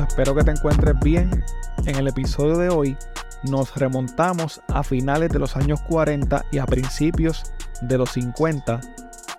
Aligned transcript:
Espero 0.00 0.34
que 0.34 0.44
te 0.44 0.50
encuentres 0.52 0.94
bien. 1.00 1.44
En 1.86 1.96
el 1.96 2.08
episodio 2.08 2.56
de 2.56 2.68
hoy 2.68 2.96
nos 3.42 3.74
remontamos 3.76 4.62
a 4.68 4.82
finales 4.82 5.30
de 5.30 5.38
los 5.38 5.56
años 5.56 5.80
40 5.82 6.44
y 6.50 6.58
a 6.58 6.66
principios 6.66 7.52
de 7.82 7.98
los 7.98 8.10
50 8.12 8.80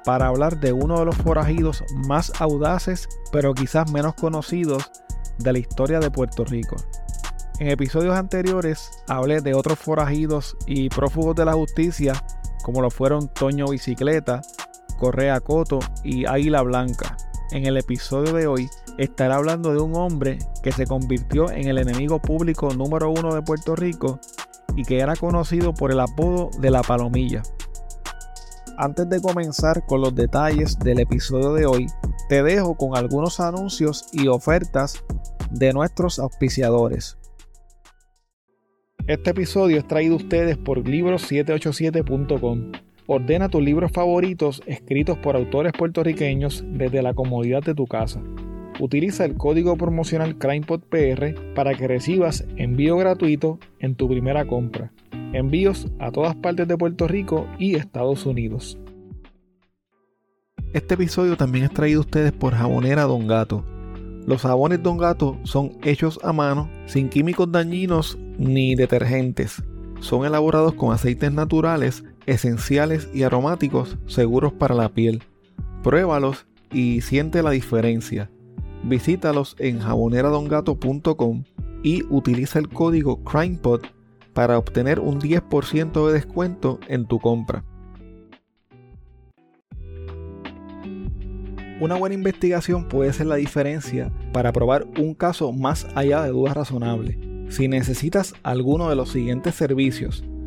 para 0.03 0.27
hablar 0.27 0.59
de 0.59 0.73
uno 0.73 0.99
de 0.99 1.05
los 1.05 1.16
forajidos 1.16 1.84
más 2.07 2.31
audaces, 2.39 3.07
pero 3.31 3.53
quizás 3.53 3.91
menos 3.91 4.16
conocidos 4.16 4.91
de 5.39 5.53
la 5.53 5.59
historia 5.59 5.99
de 5.99 6.12
Puerto 6.12 6.43
Rico. 6.43 6.76
En 7.59 7.70
episodios 7.70 8.15
anteriores 8.15 8.91
hablé 9.07 9.41
de 9.41 9.54
otros 9.54 9.79
forajidos 9.79 10.57
y 10.67 10.90
prófugos 10.90 11.35
de 11.35 11.45
la 11.45 11.54
justicia, 11.54 12.13
como 12.63 12.81
lo 12.81 12.90
fueron 12.90 13.29
Toño 13.29 13.67
Bicicleta, 13.67 14.41
Correa 14.98 15.40
Coto 15.40 15.79
y 16.04 16.26
Águila 16.26 16.62
Blanca. 16.62 17.15
En 17.52 17.65
el 17.65 17.77
episodio 17.77 18.33
de 18.33 18.47
hoy 18.47 18.70
estará 18.97 19.35
hablando 19.35 19.71
de 19.71 19.79
un 19.79 19.95
hombre 19.95 20.39
que 20.63 20.71
se 20.71 20.88
convirtió 20.88 21.51
en 21.51 21.67
el 21.67 21.77
enemigo 21.77 22.20
público 22.21 22.73
número 22.73 23.11
uno 23.11 23.34
de 23.35 23.41
Puerto 23.41 23.75
Rico 23.75 24.20
y 24.75 24.84
que 24.84 24.99
era 24.99 25.15
conocido 25.15 25.73
por 25.73 25.91
el 25.91 25.99
apodo 25.99 26.49
de 26.59 26.71
la 26.71 26.81
palomilla. 26.81 27.43
Antes 28.77 29.07
de 29.09 29.21
comenzar 29.21 29.85
con 29.85 30.01
los 30.01 30.15
detalles 30.15 30.79
del 30.79 30.99
episodio 30.99 31.53
de 31.53 31.65
hoy, 31.68 31.87
te 32.27 32.41
dejo 32.41 32.76
con 32.76 32.98
algunos 32.98 33.40
anuncios 33.40 34.07
y 34.12 34.27
ofertas 34.27 35.03
de 35.51 35.73
nuestros 35.73 36.18
auspiciadores. 36.18 37.18
Este 39.05 39.31
episodio 39.31 39.77
es 39.77 39.87
traído 39.87 40.13
a 40.13 40.18
ustedes 40.18 40.57
por 40.57 40.79
libros787.com. 40.79 42.71
Ordena 43.05 43.49
tus 43.49 43.62
libros 43.62 43.91
favoritos 43.91 44.62
escritos 44.65 45.18
por 45.18 45.35
autores 45.35 45.73
puertorriqueños 45.73 46.63
desde 46.68 47.01
la 47.01 47.13
comodidad 47.13 47.62
de 47.62 47.76
tu 47.76 47.85
casa. 47.85 48.21
Utiliza 48.79 49.26
el 49.26 49.35
código 49.35 49.76
promocional 49.76 50.37
CrimePodPR 50.37 51.54
para 51.54 51.76
que 51.76 51.87
recibas 51.87 52.46
envío 52.55 52.96
gratuito 52.98 53.59
en 53.79 53.96
tu 53.96 54.07
primera 54.07 54.46
compra. 54.46 54.91
Envíos 55.34 55.91
a 55.99 56.12
todas 56.12 56.35
partes 56.35 56.68
de 56.68 56.77
Puerto 56.77 57.07
Rico 57.07 57.46
y 57.59 57.76
Estados 57.76 58.26
Unidos. 58.26 58.79
Este 60.74 60.96
episodio 60.96 61.37
también 61.37 61.65
es 61.65 61.71
traído 61.71 61.99
a 61.99 62.05
ustedes 62.05 62.31
por 62.31 62.54
Jabonera 62.54 63.04
Don 63.04 63.27
Gato. 63.27 63.63
Los 64.25 64.41
jabones 64.41 64.81
Don 64.81 64.97
Gato 64.97 65.38
son 65.44 65.74
hechos 65.84 66.19
a 66.24 66.31
mano, 66.31 66.69
sin 66.85 67.09
químicos 67.09 67.51
dañinos 67.51 68.18
ni 68.38 68.74
detergentes. 68.74 69.62
Son 70.00 70.25
elaborados 70.25 70.74
con 70.74 70.94
aceites 70.94 71.31
naturales, 71.31 72.03
esenciales 72.25 73.09
y 73.13 73.24
aromáticos 73.24 73.97
seguros 74.07 74.53
para 74.53 74.75
la 74.75 74.90
piel. 74.90 75.24
Pruébalos 75.84 76.46
y 76.72 77.02
siente 77.02 77.44
la 77.44 77.52
diferencia. 77.52 78.30
Visítalos 78.84 79.56
en 79.59 79.80
jaboneradongato.com 79.80 81.44
y 81.84 82.03
utiliza 82.09 82.59
el 82.59 82.69
código 82.69 83.24
CrimePod 83.24 83.81
para 84.34 84.57
obtener 84.57 85.00
un 85.00 85.19
10% 85.19 86.07
de 86.07 86.13
descuento 86.13 86.80
en 86.88 87.06
tu 87.06 87.19
compra. 87.19 87.63
Una 91.80 91.96
buena 91.96 92.16
investigación 92.16 92.88
puede 92.88 93.12
ser 93.14 93.28
la 93.28 93.36
diferencia 93.36 94.12
para 94.31 94.53
probar 94.53 94.88
un 94.97 95.14
caso 95.16 95.52
más 95.52 95.86
allá 95.96 96.24
de 96.24 96.30
dudas 96.30 96.56
razonables. 96.56 97.18
Si 97.50 97.68
necesitas 97.68 98.34
alguno 98.42 98.90
de 98.90 98.96
los 98.96 99.09
siguientes 99.09 99.56
servicios, 99.56 100.24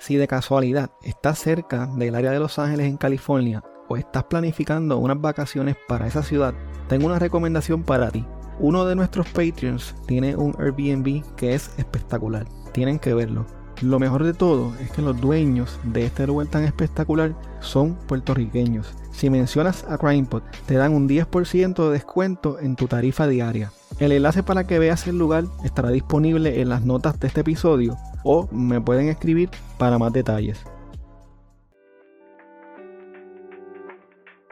Si 0.00 0.16
de 0.16 0.26
casualidad 0.26 0.90
estás 1.02 1.38
cerca 1.38 1.86
del 1.86 2.16
área 2.16 2.32
de 2.32 2.40
Los 2.40 2.58
Ángeles 2.58 2.86
en 2.86 2.96
California 2.96 3.62
o 3.88 3.96
estás 3.96 4.24
planificando 4.24 4.98
unas 4.98 5.20
vacaciones 5.20 5.76
para 5.86 6.08
esa 6.08 6.24
ciudad, 6.24 6.54
tengo 6.88 7.06
una 7.06 7.20
recomendación 7.20 7.84
para 7.84 8.10
ti. 8.10 8.26
Uno 8.58 8.84
de 8.84 8.96
nuestros 8.96 9.28
Patreons 9.28 9.94
tiene 10.06 10.34
un 10.34 10.56
Airbnb 10.58 11.22
que 11.36 11.54
es 11.54 11.70
espectacular. 11.78 12.46
Tienen 12.72 12.98
que 12.98 13.14
verlo 13.14 13.46
lo 13.82 13.98
mejor 13.98 14.24
de 14.24 14.34
todo 14.34 14.74
es 14.78 14.90
que 14.90 15.00
los 15.00 15.18
dueños 15.18 15.78
de 15.84 16.04
este 16.04 16.26
lugar 16.26 16.48
tan 16.48 16.64
espectacular 16.64 17.34
son 17.60 17.94
puertorriqueños. 17.94 18.94
Si 19.10 19.30
mencionas 19.30 19.84
a 19.88 19.96
CrimePod, 19.96 20.42
te 20.66 20.74
dan 20.74 20.94
un 20.94 21.08
10% 21.08 21.86
de 21.86 21.92
descuento 21.92 22.58
en 22.58 22.76
tu 22.76 22.88
tarifa 22.88 23.26
diaria. 23.26 23.72
El 24.00 24.10
enlace 24.12 24.42
para 24.42 24.66
que 24.66 24.78
veas 24.78 25.06
el 25.06 25.18
lugar 25.18 25.44
estará 25.62 25.90
disponible 25.90 26.62
en 26.62 26.70
las 26.70 26.86
notas 26.86 27.20
de 27.20 27.26
este 27.26 27.42
episodio 27.42 27.98
o 28.24 28.48
me 28.50 28.80
pueden 28.80 29.08
escribir 29.08 29.50
para 29.76 29.98
más 29.98 30.14
detalles. 30.14 30.64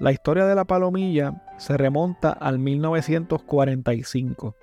La 0.00 0.12
historia 0.12 0.46
de 0.46 0.54
la 0.54 0.64
palomilla 0.64 1.42
se 1.58 1.76
remonta 1.76 2.30
al 2.30 2.58
1945. 2.58 4.56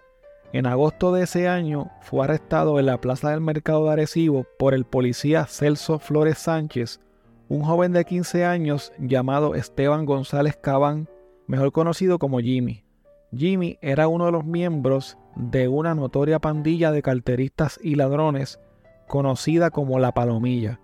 En 0.51 0.65
agosto 0.65 1.13
de 1.13 1.25
ese 1.25 1.47
año 1.47 1.91
fue 2.01 2.23
arrestado 2.23 2.79
en 2.79 2.87
la 2.87 2.99
plaza 2.99 3.29
del 3.29 3.41
mercado 3.41 3.85
de 3.85 3.91
Arecibo 3.91 4.47
por 4.57 4.73
el 4.73 4.83
policía 4.83 5.45
Celso 5.45 5.99
Flores 5.99 6.39
Sánchez, 6.39 7.01
un 7.49 7.61
joven 7.61 7.93
de 7.93 8.03
15 8.03 8.45
años 8.45 8.91
llamado 8.97 9.53
Esteban 9.53 10.07
González 10.07 10.57
Cabán, 10.57 11.07
mejor 11.45 11.71
conocido 11.71 12.17
como 12.17 12.39
Jimmy. 12.39 12.83
Jimmy 13.31 13.77
era 13.83 14.07
uno 14.07 14.25
de 14.25 14.31
los 14.31 14.43
miembros 14.43 15.19
de 15.35 15.67
una 15.67 15.93
notoria 15.93 16.39
pandilla 16.39 16.91
de 16.91 17.03
carteristas 17.03 17.79
y 17.83 17.93
ladrones 17.93 18.59
conocida 19.07 19.69
como 19.69 19.99
la 19.99 20.13
Palomilla. 20.13 20.79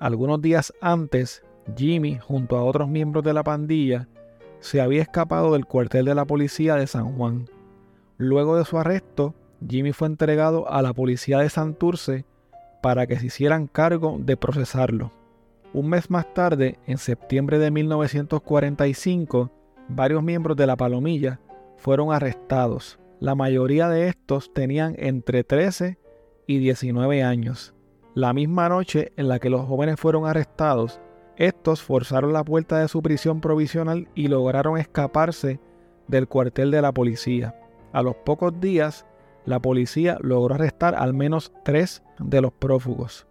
Algunos 0.00 0.42
días 0.42 0.72
antes, 0.80 1.44
Jimmy, 1.74 2.18
junto 2.18 2.56
a 2.56 2.64
otros 2.64 2.88
miembros 2.88 3.24
de 3.24 3.32
la 3.32 3.42
pandilla, 3.42 4.08
se 4.60 4.80
había 4.80 5.02
escapado 5.02 5.52
del 5.52 5.66
cuartel 5.66 6.04
de 6.04 6.14
la 6.14 6.24
policía 6.24 6.76
de 6.76 6.86
San 6.86 7.16
Juan. 7.16 7.48
Luego 8.18 8.56
de 8.56 8.64
su 8.64 8.78
arresto, 8.78 9.34
Jimmy 9.66 9.92
fue 9.92 10.08
entregado 10.08 10.70
a 10.70 10.82
la 10.82 10.92
policía 10.92 11.38
de 11.38 11.50
Santurce 11.50 12.24
para 12.82 13.06
que 13.06 13.18
se 13.18 13.26
hicieran 13.26 13.66
cargo 13.66 14.16
de 14.20 14.36
procesarlo. 14.36 15.10
Un 15.72 15.88
mes 15.88 16.10
más 16.10 16.32
tarde, 16.32 16.78
en 16.86 16.98
septiembre 16.98 17.58
de 17.58 17.70
1945, 17.70 19.50
varios 19.88 20.22
miembros 20.22 20.56
de 20.56 20.66
la 20.66 20.76
Palomilla 20.76 21.40
fueron 21.76 22.12
arrestados. 22.12 22.98
La 23.20 23.34
mayoría 23.34 23.88
de 23.88 24.08
estos 24.08 24.52
tenían 24.52 24.94
entre 24.98 25.44
13 25.44 25.98
y 26.46 26.58
19 26.58 27.22
años. 27.22 27.74
La 28.14 28.32
misma 28.32 28.68
noche 28.68 29.12
en 29.16 29.28
la 29.28 29.38
que 29.38 29.50
los 29.50 29.66
jóvenes 29.66 30.00
fueron 30.00 30.26
arrestados, 30.26 31.00
estos 31.36 31.82
forzaron 31.82 32.32
la 32.32 32.44
puerta 32.44 32.78
de 32.78 32.88
su 32.88 33.02
prisión 33.02 33.40
provisional 33.40 34.08
y 34.14 34.28
lograron 34.28 34.78
escaparse 34.78 35.60
del 36.08 36.28
cuartel 36.28 36.70
de 36.70 36.82
la 36.82 36.92
policía. 36.92 37.54
A 37.92 38.02
los 38.02 38.16
pocos 38.16 38.58
días, 38.60 39.06
la 39.44 39.60
policía 39.60 40.18
logró 40.20 40.54
arrestar 40.54 40.94
al 40.94 41.14
menos 41.14 41.52
tres 41.64 42.02
de 42.18 42.40
los 42.40 42.52
prófugos. 42.52 43.26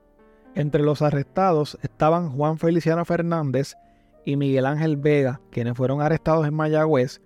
Entre 0.54 0.84
los 0.84 1.02
arrestados 1.02 1.78
estaban 1.82 2.30
Juan 2.30 2.58
Feliciano 2.58 3.04
Fernández 3.06 3.76
y 4.24 4.38
Miguel 4.38 4.66
Ángel 4.66 4.98
Vega, 4.98 5.42
quienes 5.52 5.76
fueron 5.76 6.02
arrestados 6.02 6.48
en 6.48 6.54
Mayagüez, 6.54 7.22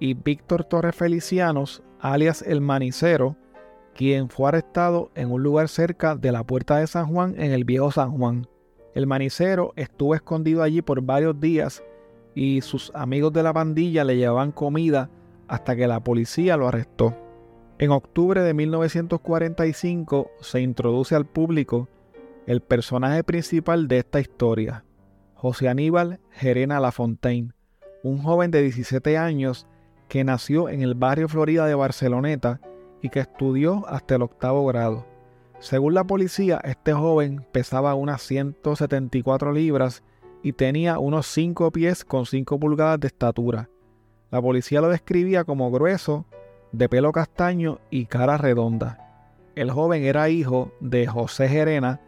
y 0.00 0.14
Víctor 0.14 0.64
Torres 0.64 0.96
Felicianos, 0.96 1.82
alias 2.00 2.42
El 2.42 2.60
Manicero, 2.60 3.36
quien 3.94 4.28
fue 4.28 4.48
arrestado 4.48 5.10
en 5.14 5.30
un 5.30 5.42
lugar 5.42 5.68
cerca 5.68 6.16
de 6.16 6.32
la 6.32 6.44
puerta 6.44 6.78
de 6.78 6.86
San 6.86 7.06
Juan 7.06 7.34
en 7.38 7.52
el 7.52 7.64
viejo 7.64 7.92
San 7.92 8.16
Juan. 8.16 8.48
El 8.94 9.06
manicero 9.06 9.72
estuvo 9.76 10.14
escondido 10.14 10.62
allí 10.62 10.82
por 10.82 11.00
varios 11.02 11.40
días 11.40 11.82
y 12.34 12.60
sus 12.60 12.90
amigos 12.94 13.32
de 13.32 13.42
la 13.42 13.52
pandilla 13.52 14.04
le 14.04 14.16
llevaban 14.16 14.52
comida 14.52 15.10
hasta 15.48 15.76
que 15.76 15.86
la 15.86 16.00
policía 16.00 16.56
lo 16.56 16.68
arrestó. 16.68 17.16
En 17.78 17.90
octubre 17.90 18.42
de 18.42 18.54
1945 18.54 20.30
se 20.40 20.60
introduce 20.60 21.14
al 21.14 21.26
público 21.26 21.88
el 22.46 22.60
personaje 22.60 23.24
principal 23.24 23.88
de 23.88 23.98
esta 23.98 24.20
historia, 24.20 24.84
José 25.34 25.68
Aníbal 25.68 26.20
Gerena 26.30 26.80
Lafontaine, 26.80 27.52
un 28.02 28.18
joven 28.18 28.50
de 28.50 28.62
17 28.62 29.16
años 29.16 29.66
que 30.08 30.24
nació 30.24 30.68
en 30.68 30.82
el 30.82 30.94
barrio 30.94 31.28
Florida 31.28 31.66
de 31.66 31.74
Barceloneta 31.74 32.60
y 33.00 33.08
que 33.08 33.20
estudió 33.20 33.86
hasta 33.88 34.16
el 34.16 34.22
octavo 34.22 34.66
grado. 34.66 35.11
Según 35.62 35.94
la 35.94 36.02
policía, 36.02 36.60
este 36.64 36.92
joven 36.92 37.46
pesaba 37.52 37.94
unas 37.94 38.20
174 38.22 39.52
libras 39.52 40.02
y 40.42 40.54
tenía 40.54 40.98
unos 40.98 41.28
5 41.28 41.70
pies 41.70 42.04
con 42.04 42.26
5 42.26 42.58
pulgadas 42.58 42.98
de 42.98 43.06
estatura. 43.06 43.70
La 44.32 44.42
policía 44.42 44.80
lo 44.80 44.88
describía 44.88 45.44
como 45.44 45.70
grueso, 45.70 46.26
de 46.72 46.88
pelo 46.88 47.12
castaño 47.12 47.78
y 47.90 48.06
cara 48.06 48.38
redonda. 48.38 48.98
El 49.54 49.70
joven 49.70 50.02
era 50.02 50.30
hijo 50.30 50.72
de 50.80 51.06
José 51.06 51.48
Gerena 51.48 52.00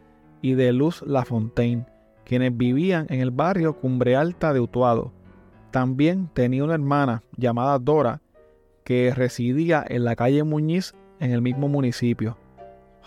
y 0.43 0.55
de 0.55 0.73
Luz 0.73 1.03
Lafontaine, 1.07 1.87
quienes 2.25 2.57
vivían 2.57 3.07
en 3.09 3.21
el 3.21 3.31
barrio 3.31 3.79
Cumbre 3.79 4.17
Alta 4.17 4.53
de 4.53 4.59
Utuado. 4.59 5.13
También 5.71 6.29
tenía 6.35 6.65
una 6.65 6.75
hermana 6.75 7.23
llamada 7.37 7.79
Dora, 7.79 8.21
que 8.83 9.15
residía 9.15 9.85
en 9.87 10.03
la 10.03 10.17
calle 10.17 10.43
Muñiz 10.43 10.93
en 11.21 11.31
el 11.31 11.41
mismo 11.41 11.69
municipio. 11.69 12.37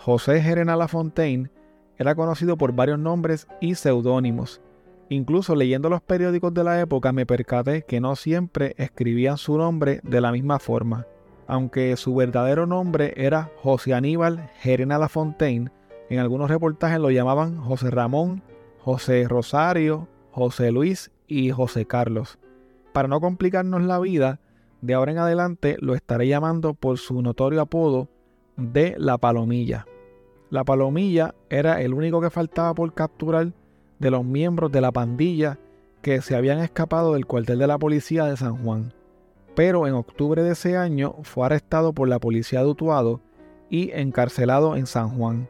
José 0.00 0.40
Gerena 0.40 0.76
Lafontaine 0.76 1.50
era 1.98 2.14
conocido 2.14 2.56
por 2.56 2.72
varios 2.72 3.00
nombres 3.00 3.48
y 3.60 3.74
seudónimos. 3.74 4.60
Incluso 5.08 5.56
leyendo 5.56 5.90
los 5.90 6.00
periódicos 6.00 6.54
de 6.54 6.62
la 6.62 6.80
época 6.80 7.12
me 7.12 7.26
percaté 7.26 7.82
que 7.82 8.00
no 8.00 8.14
siempre 8.14 8.74
escribían 8.78 9.38
su 9.38 9.58
nombre 9.58 10.00
de 10.04 10.20
la 10.20 10.30
misma 10.30 10.60
forma. 10.60 11.06
Aunque 11.48 11.96
su 11.96 12.14
verdadero 12.14 12.64
nombre 12.64 13.12
era 13.16 13.50
José 13.60 13.92
Aníbal 13.92 14.48
Gerena 14.60 14.98
Lafontaine, 14.98 15.72
en 16.08 16.20
algunos 16.20 16.48
reportajes 16.48 17.00
lo 17.00 17.10
llamaban 17.10 17.56
José 17.56 17.90
Ramón, 17.90 18.44
José 18.78 19.26
Rosario, 19.26 20.06
José 20.30 20.70
Luis 20.70 21.10
y 21.26 21.50
José 21.50 21.86
Carlos. 21.86 22.38
Para 22.92 23.08
no 23.08 23.20
complicarnos 23.20 23.82
la 23.82 23.98
vida, 23.98 24.38
de 24.80 24.94
ahora 24.94 25.10
en 25.10 25.18
adelante 25.18 25.76
lo 25.80 25.96
estaré 25.96 26.28
llamando 26.28 26.74
por 26.74 26.98
su 26.98 27.20
notorio 27.20 27.60
apodo 27.60 28.08
de 28.58 28.94
la 28.98 29.16
palomilla. 29.16 29.86
La 30.50 30.64
palomilla 30.64 31.34
era 31.48 31.80
el 31.80 31.94
único 31.94 32.20
que 32.20 32.30
faltaba 32.30 32.74
por 32.74 32.92
capturar 32.92 33.52
de 33.98 34.10
los 34.10 34.24
miembros 34.24 34.70
de 34.72 34.80
la 34.80 34.92
pandilla 34.92 35.58
que 36.02 36.20
se 36.20 36.36
habían 36.36 36.58
escapado 36.58 37.14
del 37.14 37.26
cuartel 37.26 37.58
de 37.58 37.66
la 37.66 37.78
policía 37.78 38.24
de 38.24 38.36
San 38.36 38.62
Juan. 38.62 38.92
Pero 39.54 39.86
en 39.86 39.94
octubre 39.94 40.42
de 40.42 40.52
ese 40.52 40.76
año 40.76 41.16
fue 41.22 41.46
arrestado 41.46 41.92
por 41.92 42.08
la 42.08 42.18
policía 42.18 42.60
de 42.60 42.66
Utuado 42.66 43.20
y 43.70 43.90
encarcelado 43.92 44.76
en 44.76 44.86
San 44.86 45.10
Juan. 45.10 45.48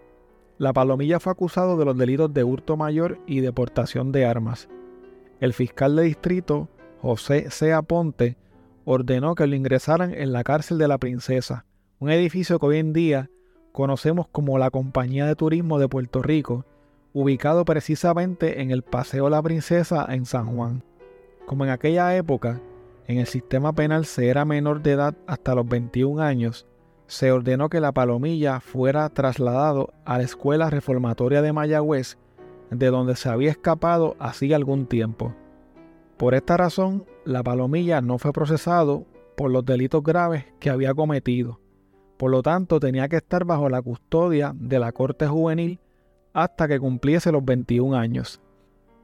La 0.58 0.72
palomilla 0.72 1.20
fue 1.20 1.32
acusado 1.32 1.76
de 1.76 1.84
los 1.84 1.96
delitos 1.96 2.32
de 2.34 2.44
hurto 2.44 2.76
mayor 2.76 3.19
y 3.26 3.40
deportación 3.40 4.12
de 4.12 4.26
armas. 4.26 4.69
El 5.40 5.52
fiscal 5.52 5.94
de 5.94 6.02
distrito, 6.02 6.69
José 7.00 7.50
C. 7.50 7.81
Ponte, 7.87 8.37
ordenó 8.84 9.34
que 9.34 9.46
lo 9.46 9.55
ingresaran 9.55 10.12
en 10.14 10.32
la 10.32 10.43
cárcel 10.43 10.78
de 10.78 10.88
la 10.88 10.99
Princesa, 10.99 11.64
un 12.00 12.10
edificio 12.10 12.58
que 12.58 12.66
hoy 12.66 12.78
en 12.78 12.92
día 12.92 13.28
conocemos 13.72 14.28
como 14.28 14.58
la 14.58 14.70
Compañía 14.70 15.26
de 15.26 15.34
Turismo 15.34 15.78
de 15.78 15.88
Puerto 15.88 16.22
Rico, 16.22 16.64
ubicado 17.12 17.64
precisamente 17.64 18.60
en 18.62 18.70
el 18.70 18.82
Paseo 18.82 19.28
La 19.28 19.42
Princesa 19.42 20.06
en 20.08 20.24
San 20.24 20.54
Juan. 20.54 20.84
Como 21.46 21.64
en 21.64 21.70
aquella 21.70 22.14
época, 22.16 22.60
en 23.06 23.18
el 23.18 23.26
sistema 23.26 23.72
penal 23.72 24.04
se 24.04 24.28
era 24.28 24.44
menor 24.44 24.82
de 24.82 24.92
edad 24.92 25.16
hasta 25.26 25.54
los 25.54 25.66
21 25.68 26.22
años, 26.22 26.66
se 27.08 27.32
ordenó 27.32 27.68
que 27.68 27.80
la 27.80 27.92
palomilla 27.92 28.60
fuera 28.60 29.08
trasladado 29.08 29.92
a 30.04 30.18
la 30.18 30.24
Escuela 30.24 30.70
Reformatoria 30.70 31.42
de 31.42 31.52
Mayagüez, 31.52 32.16
de 32.70 32.86
donde 32.88 33.16
se 33.16 33.28
había 33.28 33.50
escapado 33.50 34.14
hacía 34.20 34.56
algún 34.56 34.86
tiempo. 34.86 35.34
Por 36.16 36.34
esta 36.34 36.56
razón, 36.58 37.06
la 37.24 37.42
palomilla 37.42 38.00
no 38.02 38.18
fue 38.18 38.32
procesado 38.32 39.06
por 39.36 39.50
los 39.50 39.64
delitos 39.64 40.02
graves 40.02 40.44
que 40.60 40.68
había 40.68 40.92
cometido. 40.92 41.60
Por 42.19 42.32
lo 42.32 42.43
tanto, 42.43 42.81
tenía 42.81 43.09
que 43.09 43.17
estar 43.17 43.44
bajo 43.44 43.69
la 43.69 43.81
custodia 43.81 44.53
de 44.55 44.81
la 44.81 44.91
Corte 44.91 45.29
Juvenil 45.29 45.79
hasta 46.32 46.67
que 46.67 46.81
cumpliese 46.81 47.31
los 47.31 47.44
21 47.44 47.97
años. 47.97 48.41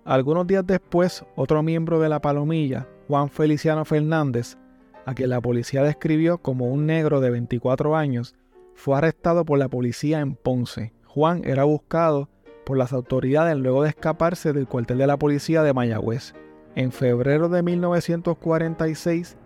Algunos 0.05 0.47
días 0.47 0.67
después, 0.67 1.25
otro 1.37 1.63
miembro 1.63 2.01
de 2.01 2.09
la 2.09 2.21
palomilla, 2.21 2.89
Juan 3.07 3.31
Feliciano 3.31 3.85
Fernández, 3.85 4.59
a 5.07 5.15
quien 5.15 5.31
la 5.31 5.41
policía 5.41 5.83
describió 5.83 6.39
como 6.39 6.67
un 6.67 6.87
negro 6.87 7.21
de 7.21 7.31
24 7.31 7.97
años, 7.97 8.35
fue 8.75 8.99
arrestado 8.99 9.45
por 9.45 9.61
la 9.61 9.69
policía 9.69 10.19
en 10.19 10.35
Ponce. 10.35 10.93
Juan 11.07 11.43
era 11.45 11.63
buscado 11.63 12.29
por 12.67 12.77
las 12.77 12.93
autoridades 12.93 13.57
luego 13.57 13.85
de 13.85 13.91
escaparse 13.91 14.53
del 14.53 14.67
cuartel 14.67 14.99
de 14.99 15.07
la 15.07 15.19
policía 15.19 15.63
de 15.63 15.73
Mayagüez. 15.73 16.35
En 16.75 16.91
febrero 16.91 17.49
de 17.49 17.63
1946, 17.63 19.37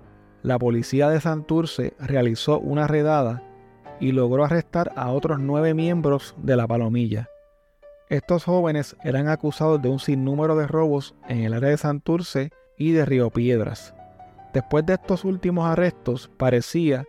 la 0.42 0.58
policía 0.58 1.10
de 1.10 1.20
Santurce 1.20 1.92
realizó 1.98 2.58
una 2.58 2.86
redada 2.86 3.42
y 4.00 4.12
logró 4.12 4.44
arrestar 4.44 4.92
a 4.96 5.10
otros 5.10 5.40
nueve 5.40 5.74
miembros 5.74 6.34
de 6.38 6.56
la 6.56 6.66
Palomilla. 6.66 7.28
Estos 8.08 8.44
jóvenes 8.44 8.96
eran 9.04 9.28
acusados 9.28 9.82
de 9.82 9.88
un 9.88 9.98
sinnúmero 9.98 10.56
de 10.56 10.66
robos 10.66 11.14
en 11.28 11.40
el 11.42 11.52
área 11.52 11.70
de 11.70 11.76
Santurce 11.76 12.50
y 12.76 12.92
de 12.92 13.04
Río 13.04 13.30
Piedras. 13.30 13.94
Después 14.54 14.86
de 14.86 14.94
estos 14.94 15.24
últimos 15.24 15.66
arrestos, 15.66 16.30
parecía 16.36 17.04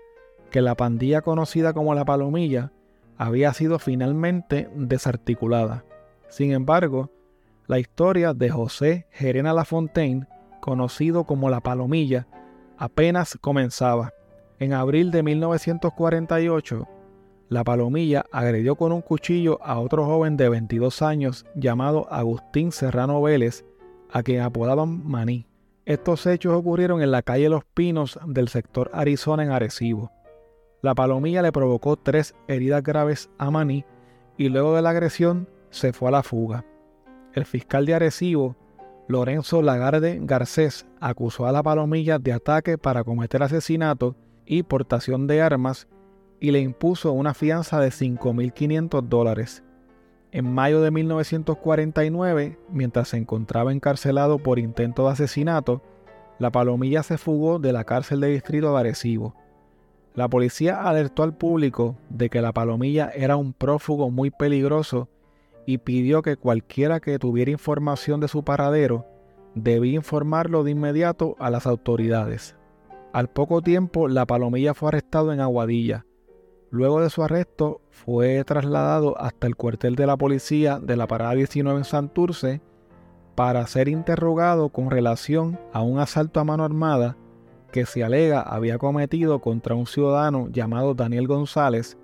que 0.52 0.62
la 0.62 0.76
pandilla 0.76 1.22
conocida 1.22 1.74
como 1.74 1.94
la 1.96 2.06
Palomilla 2.06 2.72
había 3.18 3.54
sido 3.54 3.80
finalmente 3.80 4.70
desarticulada. 4.76 5.86
Sin 6.28 6.52
embargo, 6.52 7.12
la 7.68 7.80
historia 7.80 8.34
de 8.34 8.50
José 8.50 9.08
Gerena 9.12 9.54
Lafontaine, 9.54 10.28
conocido 10.60 11.24
como 11.26 11.50
La 11.50 11.60
Palomilla, 11.60 12.28
apenas 12.78 13.38
comenzaba. 13.40 14.14
En 14.60 14.74
abril 14.74 15.12
de 15.12 15.24
1948, 15.24 16.88
La 17.50 17.64
Palomilla 17.64 18.26
agredió 18.32 18.76
con 18.76 18.92
un 18.92 19.02
cuchillo 19.02 19.60
a 19.64 19.80
otro 19.80 20.06
joven 20.06 20.38
de 20.38 20.50
22 20.50 21.02
años 21.02 21.46
llamado 21.56 22.12
Agustín 22.12 22.72
Serrano 22.72 23.22
Vélez, 23.22 23.66
a 24.12 24.22
quien 24.22 24.42
apodaban 24.42 25.08
Maní. 25.08 25.48
Estos 25.86 26.28
hechos 26.28 26.54
ocurrieron 26.54 27.02
en 27.02 27.12
la 27.12 27.22
calle 27.22 27.50
Los 27.50 27.66
Pinos 27.66 28.20
del 28.28 28.50
sector 28.50 28.92
Arizona 28.94 29.44
en 29.44 29.52
Arecibo. 29.52 30.12
La 30.82 30.94
palomilla 30.94 31.42
le 31.42 31.52
provocó 31.52 31.96
tres 31.96 32.36
heridas 32.48 32.84
graves 32.84 33.30
a 33.38 33.50
Maní 33.50 33.86
y 34.38 34.50
luego 34.50 34.76
de 34.76 34.82
la 34.82 34.92
agresión 34.92 35.50
se 35.72 35.94
fue 35.94 36.10
a 36.10 36.12
la 36.12 36.24
fuga 36.24 36.66
el 37.34 37.46
fiscal 37.46 37.86
de 37.86 37.94
Arecibo, 37.94 38.56
Lorenzo 39.08 39.62
Lagarde 39.62 40.20
Garcés, 40.22 40.86
acusó 41.00 41.48
a 41.48 41.52
la 41.52 41.64
palomilla 41.64 42.20
de 42.20 42.34
ataque 42.34 42.78
para 42.78 43.04
cometer 43.04 43.42
asesinato 43.42 44.16
y 44.50 44.64
portación 44.64 45.28
de 45.28 45.44
armas 45.44 45.88
y 46.40 46.52
le 46.52 46.60
impuso 46.60 47.14
una 47.14 47.34
fianza 47.36 47.80
de 47.80 47.90
5.500 47.90 49.04
dólares. 49.04 49.64
En 50.32 50.52
mayo 50.52 50.82
de 50.82 50.90
1949, 50.90 52.58
mientras 52.72 53.10
se 53.10 53.18
encontraba 53.18 53.72
encarcelado 53.72 54.40
por 54.40 54.58
intento 54.58 55.06
de 55.06 55.12
asesinato, 55.12 55.84
la 56.40 56.52
palomilla 56.52 57.04
se 57.04 57.20
fugó 57.20 57.60
de 57.60 57.72
la 57.74 57.84
cárcel 57.84 58.22
de 58.22 58.30
distrito 58.30 58.74
de 58.74 58.80
Arecibo. 58.80 59.36
La 60.16 60.28
policía 60.28 60.82
alertó 60.82 61.22
al 61.22 61.38
público 61.38 61.96
de 62.10 62.30
que 62.30 62.42
la 62.42 62.52
palomilla 62.52 63.12
era 63.14 63.38
un 63.38 63.54
prófugo 63.54 64.10
muy 64.10 64.32
peligroso 64.32 65.10
y 65.68 65.78
pidió 65.78 66.24
que 66.24 66.38
cualquiera 66.38 67.00
que 67.00 67.20
tuviera 67.20 67.52
información 67.52 68.20
de 68.20 68.28
su 68.28 68.44
paradero 68.44 69.06
debía 69.54 69.94
informarlo 69.94 70.64
de 70.64 70.72
inmediato 70.72 71.36
a 71.38 71.52
las 71.52 71.68
autoridades. 71.68 72.56
Al 73.12 73.30
poco 73.30 73.62
tiempo, 73.62 74.08
la 74.08 74.26
palomilla 74.26 74.74
fue 74.74 74.90
arrestado 74.90 75.34
en 75.34 75.40
Aguadilla. 75.40 76.06
Luego 76.70 77.02
de 77.02 77.10
su 77.10 77.24
arresto, 77.24 77.82
fue 77.90 78.44
trasladado 78.44 79.20
hasta 79.20 79.48
el 79.48 79.56
cuartel 79.56 79.96
de 79.96 80.06
la 80.06 80.16
policía 80.16 80.80
de 80.80 80.96
la 80.96 81.08
Parada 81.08 81.34
19 81.34 81.80
en 81.80 81.86
Santurce 81.86 82.62
para 83.34 83.66
ser 83.66 83.88
interrogado 83.88 84.70
con 84.70 84.92
relación 84.92 85.60
a 85.74 85.82
un 85.82 86.00
asalto 86.00 86.40
a 86.40 86.44
mano 86.44 86.64
armada 86.64 87.18
que 87.72 87.86
se 87.86 88.04
alega 88.04 88.42
había 88.42 88.78
cometido 88.78 89.40
contra 89.40 89.76
un 89.76 89.88
ciudadano 89.88 90.50
llamado 90.50 90.94
Daniel 90.94 91.28
González 91.28 91.98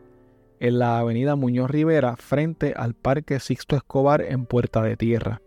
en 0.60 0.80
la 0.80 1.00
avenida 1.00 1.36
Muñoz 1.36 1.70
Rivera 1.70 2.16
frente 2.16 2.74
al 2.76 2.94
Parque 2.94 3.40
Sixto 3.40 3.76
Escobar 3.76 4.22
en 4.22 4.46
Puerta 4.46 4.82
de 4.82 4.96
Tierra. 4.96 5.42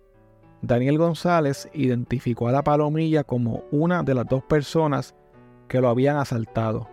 Daniel 0.61 0.99
González 0.99 1.69
identificó 1.73 2.49
a 2.49 2.53
la 2.53 2.63
palomilla 2.63 3.25
como 3.25 3.65
una 3.71 4.03
de 4.03 4.15
las 4.15 4.27
dos 4.27 4.43
personas 4.43 5.15
que 5.69 5.81
lo 5.81 5.89
habían 5.89 6.17
asaltado, 6.17 6.89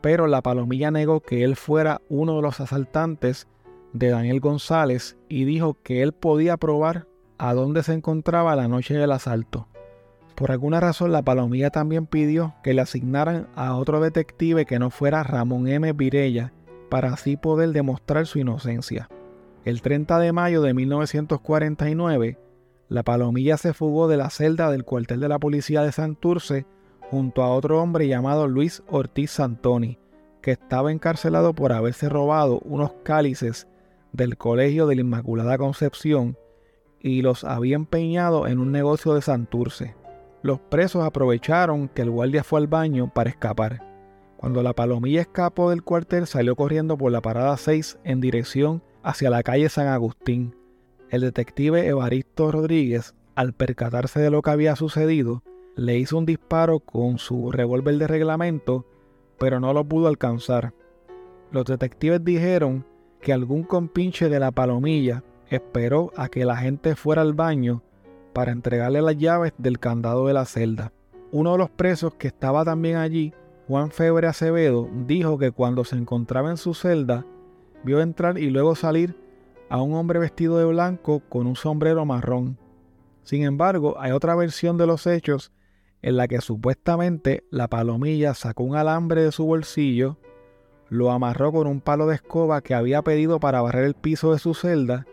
pero 0.00 0.26
la 0.26 0.42
palomilla 0.42 0.90
negó 0.90 1.20
que 1.20 1.44
él 1.44 1.56
fuera 1.56 2.00
uno 2.08 2.36
de 2.36 2.42
los 2.42 2.60
asaltantes 2.60 3.48
de 3.92 4.08
Daniel 4.08 4.40
González 4.40 5.16
y 5.28 5.44
dijo 5.44 5.78
que 5.82 6.02
él 6.02 6.12
podía 6.12 6.56
probar 6.56 7.06
a 7.38 7.54
dónde 7.54 7.82
se 7.82 7.94
encontraba 7.94 8.56
la 8.56 8.68
noche 8.68 8.94
del 8.94 9.12
asalto. 9.12 9.68
Por 10.34 10.52
alguna 10.52 10.78
razón 10.78 11.10
la 11.10 11.22
palomilla 11.22 11.70
también 11.70 12.06
pidió 12.06 12.54
que 12.62 12.74
le 12.74 12.82
asignaran 12.82 13.48
a 13.56 13.74
otro 13.74 14.00
detective 14.00 14.66
que 14.66 14.78
no 14.78 14.90
fuera 14.90 15.24
Ramón 15.24 15.66
M. 15.66 15.92
Virella 15.94 16.52
para 16.90 17.12
así 17.12 17.36
poder 17.36 17.70
demostrar 17.70 18.26
su 18.26 18.38
inocencia. 18.38 19.08
El 19.64 19.82
30 19.82 20.18
de 20.20 20.32
mayo 20.32 20.62
de 20.62 20.74
1949, 20.74 22.38
la 22.88 23.02
palomilla 23.02 23.56
se 23.56 23.74
fugó 23.74 24.08
de 24.08 24.16
la 24.16 24.30
celda 24.30 24.70
del 24.70 24.84
cuartel 24.84 25.20
de 25.20 25.28
la 25.28 25.38
policía 25.38 25.82
de 25.82 25.92
Santurce 25.92 26.66
junto 27.10 27.42
a 27.42 27.54
otro 27.54 27.82
hombre 27.82 28.06
llamado 28.06 28.48
Luis 28.48 28.82
Ortiz 28.88 29.30
Santoni, 29.32 29.98
que 30.42 30.52
estaba 30.52 30.92
encarcelado 30.92 31.54
por 31.54 31.72
haberse 31.72 32.08
robado 32.08 32.60
unos 32.64 32.92
cálices 33.02 33.66
del 34.12 34.36
Colegio 34.36 34.86
de 34.86 34.96
la 34.96 35.00
Inmaculada 35.00 35.58
Concepción 35.58 36.36
y 37.00 37.22
los 37.22 37.44
había 37.44 37.76
empeñado 37.76 38.46
en 38.46 38.58
un 38.58 38.72
negocio 38.72 39.14
de 39.14 39.22
Santurce. 39.22 39.94
Los 40.42 40.60
presos 40.60 41.04
aprovecharon 41.04 41.88
que 41.88 42.02
el 42.02 42.10
guardia 42.10 42.44
fue 42.44 42.60
al 42.60 42.66
baño 42.66 43.12
para 43.12 43.30
escapar. 43.30 43.84
Cuando 44.36 44.62
la 44.62 44.72
palomilla 44.72 45.20
escapó 45.20 45.70
del 45.70 45.82
cuartel 45.82 46.26
salió 46.26 46.54
corriendo 46.54 46.96
por 46.96 47.10
la 47.10 47.20
parada 47.20 47.56
6 47.56 47.98
en 48.04 48.20
dirección 48.20 48.82
hacia 49.02 49.30
la 49.30 49.42
calle 49.42 49.68
San 49.68 49.88
Agustín. 49.88 50.54
El 51.10 51.22
detective 51.22 51.86
Evaristo 51.86 52.52
Rodríguez, 52.52 53.14
al 53.34 53.52
percatarse 53.52 54.20
de 54.20 54.30
lo 54.30 54.42
que 54.42 54.50
había 54.50 54.76
sucedido, 54.76 55.42
le 55.78 55.96
hizo 55.96 56.18
un 56.18 56.26
disparo 56.26 56.80
con 56.80 57.18
su 57.18 57.52
revólver 57.52 57.98
de 57.98 58.08
reglamento, 58.08 58.84
pero 59.38 59.60
no 59.60 59.72
lo 59.72 59.84
pudo 59.84 60.08
alcanzar. 60.08 60.74
Los 61.52 61.66
detectives 61.66 62.24
dijeron 62.24 62.84
que 63.20 63.32
algún 63.32 63.62
compinche 63.62 64.28
de 64.28 64.40
la 64.40 64.50
palomilla 64.50 65.22
esperó 65.48 66.12
a 66.16 66.28
que 66.28 66.44
la 66.44 66.56
gente 66.56 66.96
fuera 66.96 67.22
al 67.22 67.32
baño 67.32 67.84
para 68.32 68.50
entregarle 68.50 69.00
las 69.00 69.16
llaves 69.16 69.52
del 69.56 69.78
candado 69.78 70.26
de 70.26 70.32
la 70.34 70.46
celda. 70.46 70.92
Uno 71.30 71.52
de 71.52 71.58
los 71.58 71.70
presos 71.70 72.12
que 72.14 72.26
estaba 72.26 72.64
también 72.64 72.96
allí, 72.96 73.32
Juan 73.68 73.92
Febre 73.92 74.26
Acevedo, 74.26 74.88
dijo 75.06 75.38
que 75.38 75.52
cuando 75.52 75.84
se 75.84 75.94
encontraba 75.94 76.50
en 76.50 76.56
su 76.56 76.74
celda, 76.74 77.24
vio 77.84 78.00
entrar 78.00 78.36
y 78.36 78.50
luego 78.50 78.74
salir 78.74 79.14
a 79.68 79.80
un 79.80 79.94
hombre 79.94 80.18
vestido 80.18 80.58
de 80.58 80.64
blanco 80.64 81.22
con 81.28 81.46
un 81.46 81.54
sombrero 81.54 82.04
marrón. 82.04 82.58
Sin 83.22 83.44
embargo, 83.44 83.94
hay 84.00 84.10
otra 84.10 84.34
versión 84.34 84.76
de 84.76 84.86
los 84.86 85.06
hechos 85.06 85.52
en 86.02 86.16
la 86.16 86.28
que 86.28 86.40
supuestamente 86.40 87.44
la 87.50 87.68
palomilla 87.68 88.34
sacó 88.34 88.64
un 88.64 88.76
alambre 88.76 89.24
de 89.24 89.32
su 89.32 89.44
bolsillo, 89.44 90.16
lo 90.88 91.10
amarró 91.10 91.52
con 91.52 91.66
un 91.66 91.80
palo 91.80 92.06
de 92.06 92.14
escoba 92.14 92.62
que 92.62 92.74
había 92.74 93.02
pedido 93.02 93.40
para 93.40 93.60
barrer 93.60 93.84
el 93.84 93.94
piso 93.94 94.32
de 94.32 94.38
su 94.38 94.54
celda 94.54 95.06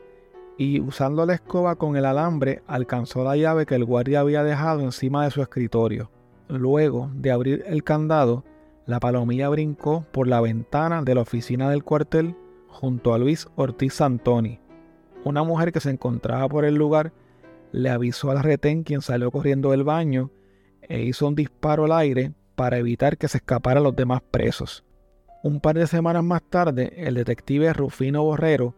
y 0.58 0.80
usando 0.80 1.25
la 1.25 1.34
escoba 1.34 1.75
con 1.75 1.98
el 1.98 2.06
alambre 2.06 2.62
alcanzó 2.68 3.24
la 3.24 3.36
llave 3.36 3.65
que 3.65 3.75
el 3.75 3.84
guardia 3.84 4.22
había 4.22 4.44
dejado 4.44 4.82
encima 4.82 5.25
de 5.25 5.32
su 5.32 5.42
escritorio. 5.42 6.12
Luego 6.48 7.10
de 7.13 7.32
abrir 7.32 7.63
el 7.68 7.84
candado, 7.84 8.46
la 8.86 9.00
palomilla 9.00 9.50
brincó 9.50 10.06
por 10.12 10.27
la 10.27 10.39
ventana 10.39 11.01
de 11.01 11.15
la 11.15 11.22
oficina 11.22 11.70
del 11.70 11.84
cuartel 11.84 12.36
junto 12.70 13.13
a 13.13 13.18
Luis 13.18 13.48
Ortiz 13.56 13.96
Santoni. 13.96 14.60
Una 15.24 15.44
mujer 15.44 15.72
que 15.72 15.80
se 15.80 15.89
encontraba 15.89 16.48
por 16.48 16.65
el 16.65 16.75
lugar 16.75 17.12
le 17.72 17.89
avisó 17.89 18.32
al 18.32 18.44
retén 18.44 18.84
quien 18.84 19.01
salió 19.01 19.32
corriendo 19.32 19.72
del 19.72 19.84
baño 19.84 20.30
e 20.89 21.01
hizo 21.04 21.27
un 21.27 21.36
disparo 21.36 21.86
al 21.86 21.92
aire 21.92 22.34
para 22.56 22.77
evitar 22.77 23.18
que 23.18 23.27
se 23.27 23.38
escaparan 23.38 23.84
los 23.84 23.96
demás 23.96 24.22
presos. 24.32 24.84
Un 25.44 25.60
par 25.60 25.77
de 25.77 25.88
semanas 25.88 26.24
más 26.24 26.42
tarde, 26.42 26.94
el 26.98 27.15
detective 27.15 27.72
Rufino 27.74 28.24
Borrero 28.24 28.75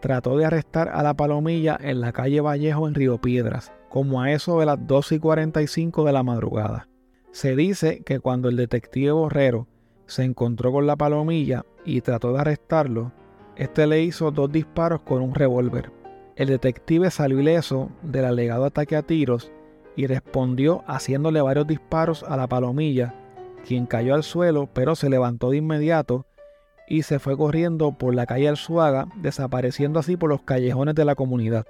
trató 0.00 0.36
de 0.36 0.44
arrestar 0.44 0.88
a 0.88 1.02
la 1.02 1.14
palomilla 1.14 1.78
en 1.80 2.00
la 2.00 2.12
calle 2.12 2.40
Vallejo 2.40 2.88
en 2.88 2.94
Río 2.94 3.20
Piedras, 3.20 3.72
como 3.88 4.20
a 4.20 4.30
eso 4.32 4.60
de 4.60 4.66
las 4.66 4.86
2 4.86 5.12
y 5.12 5.18
45 5.18 6.04
de 6.04 6.12
la 6.12 6.22
madrugada. 6.22 6.88
Se 7.32 7.54
dice 7.54 8.02
que 8.04 8.20
cuando 8.20 8.48
el 8.48 8.56
detective 8.56 9.12
Borrero 9.12 9.68
se 10.06 10.24
encontró 10.24 10.72
con 10.72 10.86
la 10.86 10.96
palomilla 10.96 11.64
y 11.84 12.00
trató 12.00 12.32
de 12.32 12.40
arrestarlo, 12.40 13.12
este 13.56 13.86
le 13.86 14.02
hizo 14.02 14.30
dos 14.30 14.50
disparos 14.50 15.02
con 15.02 15.22
un 15.22 15.34
revólver. 15.34 15.92
El 16.34 16.48
detective 16.48 17.10
salió 17.10 17.38
ileso 17.38 17.90
del 18.02 18.24
alegado 18.24 18.64
ataque 18.64 18.96
a 18.96 19.02
tiros 19.02 19.52
y 20.00 20.06
respondió 20.06 20.82
haciéndole 20.86 21.42
varios 21.42 21.66
disparos 21.66 22.22
a 22.22 22.34
la 22.38 22.46
palomilla, 22.46 23.14
quien 23.66 23.84
cayó 23.84 24.14
al 24.14 24.22
suelo 24.22 24.66
pero 24.72 24.94
se 24.94 25.10
levantó 25.10 25.50
de 25.50 25.58
inmediato 25.58 26.24
y 26.88 27.02
se 27.02 27.18
fue 27.18 27.36
corriendo 27.36 27.92
por 27.92 28.14
la 28.14 28.24
calle 28.24 28.48
Alzuaga, 28.48 29.08
desapareciendo 29.16 30.00
así 30.00 30.16
por 30.16 30.30
los 30.30 30.40
callejones 30.40 30.94
de 30.94 31.04
la 31.04 31.16
comunidad. 31.16 31.66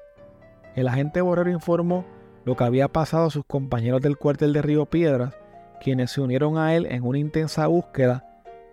El 0.76 0.86
agente 0.86 1.20
Borrero 1.22 1.50
informó 1.50 2.06
lo 2.44 2.54
que 2.56 2.62
había 2.62 2.86
pasado 2.86 3.26
a 3.26 3.30
sus 3.30 3.44
compañeros 3.44 4.00
del 4.00 4.16
cuartel 4.16 4.52
de 4.52 4.62
Río 4.62 4.86
Piedras, 4.86 5.34
quienes 5.82 6.12
se 6.12 6.20
unieron 6.20 6.56
a 6.56 6.76
él 6.76 6.86
en 6.88 7.02
una 7.02 7.18
intensa 7.18 7.66
búsqueda, 7.66 8.24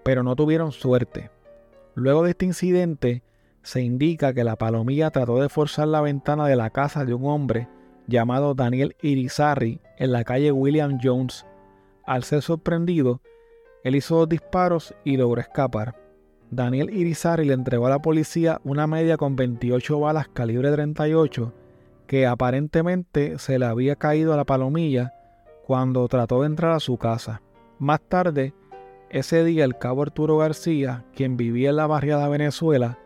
pero 0.03 0.21
no 0.21 0.35
tuvieron 0.35 0.71
suerte. 0.71 1.31
Luego 1.95 2.21
de 2.21 2.29
este 2.29 2.45
incidente, 2.45 3.23
se 3.63 3.81
indica 3.81 4.35
que 4.35 4.43
la 4.43 4.55
palomilla 4.55 5.09
trató 5.09 5.41
de 5.41 5.49
forzar 5.49 5.87
la 5.87 6.01
ventana 6.01 6.45
de 6.45 6.55
la 6.55 6.69
casa 6.69 7.05
de 7.05 7.15
un 7.15 7.25
hombre 7.25 7.67
llamado 8.07 8.55
Daniel 8.55 8.95
Irizarry 9.01 9.81
en 9.97 10.11
la 10.11 10.23
calle 10.23 10.51
William 10.51 10.97
Jones. 11.01 11.45
Al 12.05 12.23
ser 12.23 12.41
sorprendido, 12.41 13.21
él 13.83 13.95
hizo 13.95 14.15
dos 14.17 14.29
disparos 14.29 14.95
y 15.03 15.17
logró 15.17 15.41
escapar. 15.41 15.95
Daniel 16.49 16.89
Irizarry 16.89 17.45
le 17.45 17.53
entregó 17.53 17.87
a 17.87 17.91
la 17.91 17.99
policía 17.99 18.61
una 18.63 18.87
media 18.87 19.17
con 19.17 19.35
28 19.35 19.99
balas 19.99 20.29
calibre 20.29 20.71
38 20.71 21.53
que 22.07 22.25
aparentemente 22.25 23.37
se 23.37 23.59
le 23.59 23.65
había 23.65 23.97
caído 23.97 24.33
a 24.33 24.37
la 24.37 24.45
palomilla 24.45 25.13
cuando 25.65 26.07
trató 26.07 26.41
de 26.41 26.47
entrar 26.47 26.71
a 26.71 26.79
su 26.79 26.97
casa. 26.97 27.41
Más 27.79 27.99
tarde, 27.99 28.53
ese 29.09 29.43
día 29.43 29.65
el 29.65 29.77
cabo 29.77 30.03
Arturo 30.03 30.37
García, 30.37 31.03
quien 31.13 31.35
vivía 31.35 31.69
en 31.69 31.75
la 31.75 31.85
barriada 31.85 32.29
Venezuela, 32.29 32.97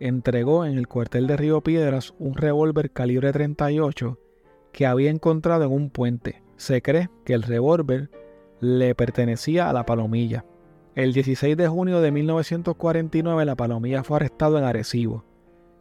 entregó 0.00 0.64
en 0.64 0.76
el 0.76 0.88
cuartel 0.88 1.28
de 1.28 1.36
Río 1.36 1.60
Piedras 1.60 2.12
un 2.18 2.34
revólver 2.34 2.90
calibre 2.90 3.32
38 3.32 4.18
que 4.72 4.86
había 4.86 5.10
encontrado 5.10 5.64
en 5.64 5.72
un 5.72 5.90
puente. 5.90 6.42
Se 6.56 6.82
cree 6.82 7.10
que 7.24 7.34
el 7.34 7.42
revólver 7.42 8.10
le 8.60 8.94
pertenecía 8.94 9.70
a 9.70 9.72
la 9.72 9.86
palomilla. 9.86 10.44
El 10.94 11.12
16 11.12 11.56
de 11.56 11.68
junio 11.68 12.00
de 12.00 12.10
1949 12.10 13.44
la 13.44 13.56
palomilla 13.56 14.04
fue 14.04 14.16
arrestado 14.16 14.58
en 14.58 14.64
Arecibo. 14.64 15.24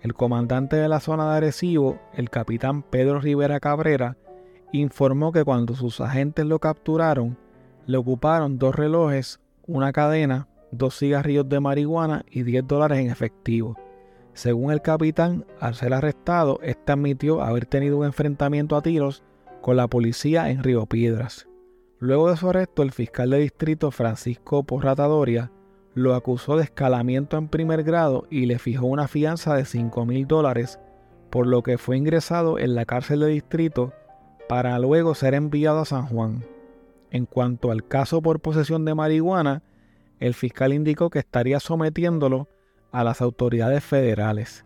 El 0.01 0.13
comandante 0.13 0.77
de 0.77 0.87
la 0.87 0.99
zona 0.99 1.29
de 1.31 1.37
Arecibo, 1.37 1.99
el 2.13 2.29
capitán 2.29 2.83
Pedro 2.83 3.19
Rivera 3.19 3.59
Cabrera, 3.59 4.15
informó 4.71 5.31
que 5.31 5.43
cuando 5.43 5.75
sus 5.75 5.99
agentes 5.99 6.45
lo 6.45 6.59
capturaron, 6.59 7.37
le 7.85 7.97
ocuparon 7.97 8.59
dos 8.59 8.75
relojes, 8.75 9.39
una 9.67 9.91
cadena, 9.91 10.47
dos 10.71 10.97
cigarrillos 10.97 11.49
de 11.49 11.59
marihuana 11.59 12.23
y 12.29 12.43
10 12.43 12.67
dólares 12.67 12.99
en 12.99 13.09
efectivo. 13.09 13.75
Según 14.33 14.71
el 14.71 14.81
capitán, 14.81 15.45
al 15.59 15.75
ser 15.75 15.93
arrestado, 15.93 16.59
este 16.63 16.91
admitió 16.91 17.41
haber 17.41 17.65
tenido 17.65 17.97
un 17.97 18.05
enfrentamiento 18.05 18.75
a 18.75 18.81
tiros 18.81 19.23
con 19.61 19.75
la 19.75 19.87
policía 19.87 20.49
en 20.49 20.63
Río 20.63 20.85
Piedras. 20.85 21.47
Luego 21.99 22.29
de 22.29 22.37
su 22.37 22.49
arresto, 22.49 22.81
el 22.81 22.91
fiscal 22.91 23.31
de 23.31 23.39
distrito 23.39 23.91
Francisco 23.91 24.63
Porratadoria 24.63 25.51
lo 25.93 26.15
acusó 26.15 26.55
de 26.55 26.63
escalamiento 26.63 27.37
en 27.37 27.49
primer 27.49 27.83
grado 27.83 28.25
y 28.29 28.45
le 28.45 28.59
fijó 28.59 28.85
una 28.85 29.07
fianza 29.07 29.55
de 29.55 29.65
5 29.65 30.05
mil 30.05 30.25
dólares, 30.27 30.79
por 31.29 31.45
lo 31.45 31.61
que 31.61 31.77
fue 31.77 31.97
ingresado 31.97 32.57
en 32.57 32.75
la 32.75 32.85
cárcel 32.85 33.19
de 33.19 33.27
distrito 33.27 33.93
para 34.47 34.79
luego 34.79 35.13
ser 35.13 35.33
enviado 35.33 35.79
a 35.79 35.85
San 35.85 36.05
Juan. 36.05 36.45
En 37.11 37.25
cuanto 37.25 37.71
al 37.71 37.85
caso 37.87 38.21
por 38.21 38.39
posesión 38.39 38.85
de 38.85 38.95
marihuana, 38.95 39.63
el 40.19 40.33
fiscal 40.33 40.73
indicó 40.73 41.09
que 41.09 41.19
estaría 41.19 41.59
sometiéndolo 41.59 42.47
a 42.91 43.03
las 43.03 43.21
autoridades 43.21 43.83
federales. 43.83 44.65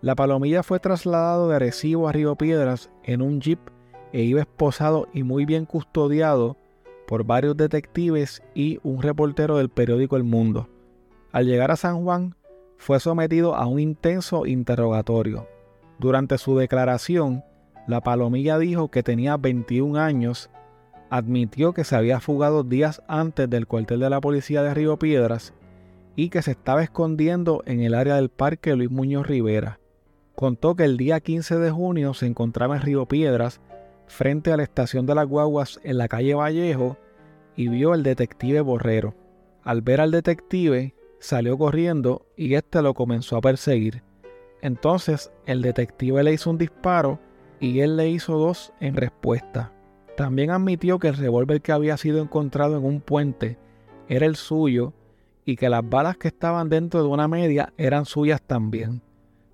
La 0.00 0.14
palomilla 0.14 0.62
fue 0.62 0.78
trasladado 0.78 1.48
de 1.48 1.56
Arecibo 1.56 2.08
a 2.08 2.12
Río 2.12 2.36
Piedras 2.36 2.90
en 3.02 3.22
un 3.22 3.40
jeep 3.40 3.58
e 4.12 4.22
iba 4.22 4.40
esposado 4.40 5.08
y 5.12 5.22
muy 5.22 5.44
bien 5.44 5.64
custodiado 5.64 6.56
por 7.06 7.24
varios 7.24 7.56
detectives 7.56 8.42
y 8.54 8.78
un 8.82 9.02
reportero 9.02 9.58
del 9.58 9.68
periódico 9.68 10.16
El 10.16 10.24
Mundo. 10.24 10.68
Al 11.32 11.46
llegar 11.46 11.70
a 11.70 11.76
San 11.76 12.02
Juan, 12.02 12.34
fue 12.76 13.00
sometido 13.00 13.54
a 13.54 13.66
un 13.66 13.80
intenso 13.80 14.46
interrogatorio. 14.46 15.48
Durante 15.98 16.38
su 16.38 16.56
declaración, 16.56 17.42
la 17.86 18.00
palomilla 18.00 18.58
dijo 18.58 18.90
que 18.90 19.02
tenía 19.02 19.36
21 19.36 19.98
años, 19.98 20.50
admitió 21.08 21.72
que 21.72 21.84
se 21.84 21.96
había 21.96 22.20
fugado 22.20 22.64
días 22.64 23.02
antes 23.08 23.48
del 23.48 23.66
cuartel 23.66 24.00
de 24.00 24.10
la 24.10 24.20
policía 24.20 24.62
de 24.62 24.74
Río 24.74 24.98
Piedras 24.98 25.54
y 26.16 26.30
que 26.30 26.42
se 26.42 26.52
estaba 26.52 26.82
escondiendo 26.82 27.62
en 27.66 27.80
el 27.80 27.94
área 27.94 28.16
del 28.16 28.30
parque 28.30 28.74
Luis 28.74 28.90
Muñoz 28.90 29.26
Rivera. 29.26 29.78
Contó 30.34 30.74
que 30.74 30.84
el 30.84 30.96
día 30.96 31.20
15 31.20 31.58
de 31.58 31.70
junio 31.70 32.14
se 32.14 32.26
encontraba 32.26 32.76
en 32.76 32.82
Río 32.82 33.06
Piedras, 33.06 33.60
frente 34.06 34.52
a 34.52 34.56
la 34.56 34.62
estación 34.62 35.06
de 35.06 35.14
las 35.14 35.28
guaguas 35.28 35.78
en 35.84 35.98
la 35.98 36.08
calle 36.08 36.34
Vallejo, 36.34 36.96
y 37.54 37.68
vio 37.68 37.92
al 37.92 38.02
detective 38.02 38.60
Borrero. 38.60 39.14
Al 39.62 39.82
ver 39.82 40.00
al 40.00 40.10
detective, 40.10 40.94
salió 41.18 41.58
corriendo 41.58 42.26
y 42.36 42.54
éste 42.54 42.82
lo 42.82 42.94
comenzó 42.94 43.36
a 43.36 43.40
perseguir. 43.40 44.02
Entonces 44.62 45.32
el 45.44 45.62
detective 45.62 46.22
le 46.22 46.32
hizo 46.32 46.50
un 46.50 46.58
disparo 46.58 47.18
y 47.60 47.80
él 47.80 47.96
le 47.96 48.08
hizo 48.08 48.38
dos 48.38 48.72
en 48.80 48.96
respuesta. 48.96 49.72
También 50.16 50.50
admitió 50.50 50.98
que 50.98 51.08
el 51.08 51.16
revólver 51.16 51.60
que 51.60 51.72
había 51.72 51.96
sido 51.96 52.22
encontrado 52.22 52.76
en 52.76 52.84
un 52.84 53.00
puente 53.00 53.58
era 54.08 54.26
el 54.26 54.36
suyo 54.36 54.92
y 55.46 55.56
que 55.56 55.70
las 55.70 55.88
balas 55.88 56.18
que 56.18 56.28
estaban 56.28 56.68
dentro 56.68 57.02
de 57.02 57.08
una 57.08 57.28
media 57.28 57.72
eran 57.78 58.04
suyas 58.04 58.42
también. 58.42 59.00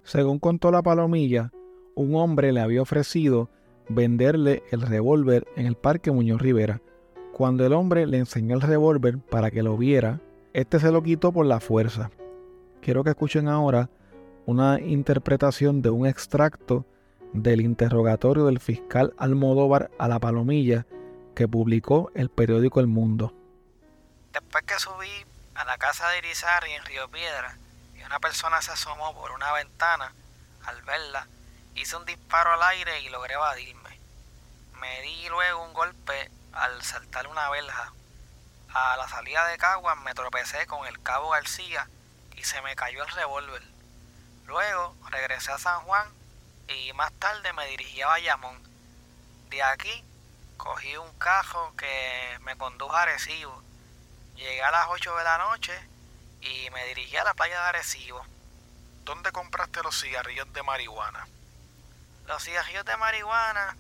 Según 0.03 0.39
contó 0.39 0.73
la 0.73 0.83
palomilla, 0.83 1.53
un 1.95 2.17
hombre 2.17 2.51
le 2.51 2.61
había 2.61 2.81
ofrecido 2.81 3.51
venderle 3.91 4.63
el 4.71 4.81
revólver 4.81 5.47
en 5.55 5.67
el 5.67 5.77
Parque 5.77 6.11
Muñoz 6.11 6.41
Rivera. 6.41 6.81
Cuando 7.35 7.67
el 7.67 7.75
hombre 7.75 8.07
le 8.07 8.17
enseñó 8.17 8.55
el 8.57 8.63
revólver 8.63 9.19
para 9.19 9.51
que 9.51 9.63
lo 9.63 9.77
viera, 9.77 10.21
este 10.55 10.81
se 10.81 10.91
lo 10.91 11.03
quitó 11.03 11.31
por 11.31 11.45
la 11.45 11.61
fuerza. 11.61 12.11
Quiero 12.81 13.05
que 13.05 13.11
escuchen 13.11 13.47
ahora 13.47 13.91
una 14.47 14.81
interpretación 14.81 15.83
de 15.83 15.91
un 15.91 16.07
extracto 16.07 16.87
del 17.35 17.61
interrogatorio 17.61 18.47
del 18.47 18.61
fiscal 18.61 19.13
Almodóvar 19.19 19.91
a 19.99 20.09
la 20.09 20.19
Palomilla 20.19 20.87
que 21.35 21.47
publicó 21.47 22.11
el 22.15 22.31
periódico 22.31 22.81
El 22.81 22.87
Mundo. 22.87 23.35
Después 24.33 24.65
que 24.65 24.75
subí 24.79 25.32
a 25.55 25.65
la 25.65 25.79
casa 25.79 26.09
de 26.09 26.19
Irizarry 26.19 26.73
en 26.73 26.85
Río 26.85 27.09
Piedra 27.11 27.57
y 27.95 28.03
una 28.03 28.21
persona 28.21 28.63
se 28.63 28.73
asomó 28.73 29.15
por 29.15 29.33
una 29.33 29.53
ventana, 29.53 30.13
al 30.65 30.83
verla, 30.83 31.27
hice 31.75 31.97
un 31.97 32.05
disparo 32.05 32.53
al 32.53 32.63
aire 32.63 33.01
y 33.01 33.09
logré 33.09 33.35
evadirme. 33.35 33.99
Me 34.81 35.01
di 35.03 35.29
luego 35.29 35.63
un 35.63 35.73
golpe 35.73 36.31
al 36.53 36.83
saltar 36.83 37.27
una 37.27 37.49
verja. 37.51 37.93
A 38.75 38.97
la 38.97 39.09
salida 39.09 39.47
de 39.47 39.59
Caguas 39.59 39.99
me 39.99 40.15
tropecé 40.15 40.67
con 40.67 40.87
el 40.87 41.03
cabo 41.03 41.31
García 41.31 41.89
y 42.37 42.45
se 42.45 42.61
me 42.63 42.75
cayó 42.75 43.03
el 43.03 43.11
revólver. 43.11 43.63
Luego 44.47 44.97
regresé 45.11 45.53
a 45.53 45.59
San 45.59 45.83
Juan 45.83 46.09
y 46.69 46.93
más 46.95 47.13
tarde 47.15 47.53
me 47.53 47.67
dirigí 47.67 48.01
a 48.03 48.09
Bayamón. 48.09 48.63
De 49.51 49.63
aquí 49.63 50.05
cogí 50.57 50.97
un 50.97 51.13
cajo 51.19 51.75
que 51.77 52.39
me 52.41 52.57
condujo 52.57 52.95
a 52.95 53.03
Arecibo. 53.03 53.63
Llegué 54.37 54.63
a 54.63 54.71
las 54.71 54.87
8 54.89 55.17
de 55.17 55.25
la 55.25 55.39
noche 55.39 55.73
y 56.41 56.71
me 56.71 56.85
dirigí 56.87 57.17
a 57.17 57.25
la 57.25 57.35
playa 57.35 57.61
de 57.63 57.69
Arecibo. 57.69 58.25
¿Dónde 59.05 59.33
compraste 59.33 59.83
los 59.83 60.01
cigarrillos 60.01 60.53
de 60.53 60.63
marihuana? 60.63 61.27
Los 62.27 62.45
cigarrillos 62.45 62.85
de 62.85 62.97
marihuana 62.97 63.77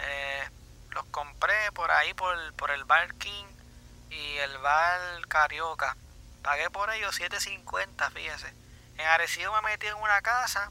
eh, 0.00 0.48
los 0.90 1.04
compré 1.06 1.72
por 1.72 1.90
ahí 1.90 2.14
por, 2.14 2.52
por 2.54 2.70
el 2.70 2.84
Bar 2.84 3.14
King 3.14 3.46
y 4.10 4.36
el 4.38 4.58
Bar 4.58 5.26
Carioca. 5.28 5.96
Pagué 6.42 6.70
por 6.70 6.90
ellos 6.90 7.18
7.50, 7.18 8.10
fíjese. 8.12 8.54
En 8.96 9.06
Arecibo 9.06 9.52
me 9.54 9.70
metí 9.70 9.86
en 9.86 9.94
una 9.94 10.20
casa 10.22 10.70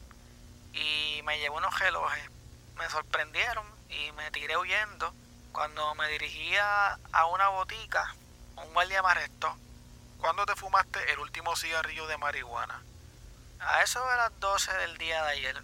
y 0.74 1.22
me 1.24 1.40
llevó 1.40 1.58
unos 1.58 1.78
relojes. 1.80 2.30
Me 2.76 2.90
sorprendieron 2.90 3.66
y 3.90 4.12
me 4.14 4.32
tiré 4.32 4.58
huyendo. 4.58 5.14
Cuando 5.52 5.96
me 5.96 6.08
dirigía 6.10 7.00
a 7.12 7.26
una 7.26 7.50
botica, 7.50 8.16
un 8.66 8.74
guardia 8.74 9.02
me 9.02 9.10
arrestó. 9.10 9.56
¿Cuándo 10.20 10.46
te 10.46 10.56
fumaste 10.56 11.12
el 11.12 11.20
último 11.20 11.56
cigarrillo 11.56 12.08
de 12.08 12.18
marihuana? 12.18 12.82
A 13.60 13.84
eso 13.84 14.06
de 14.06 14.16
las 14.18 14.40
12 14.40 14.74
del 14.74 14.98
día 14.98 15.24
de 15.24 15.32
ayer. 15.32 15.64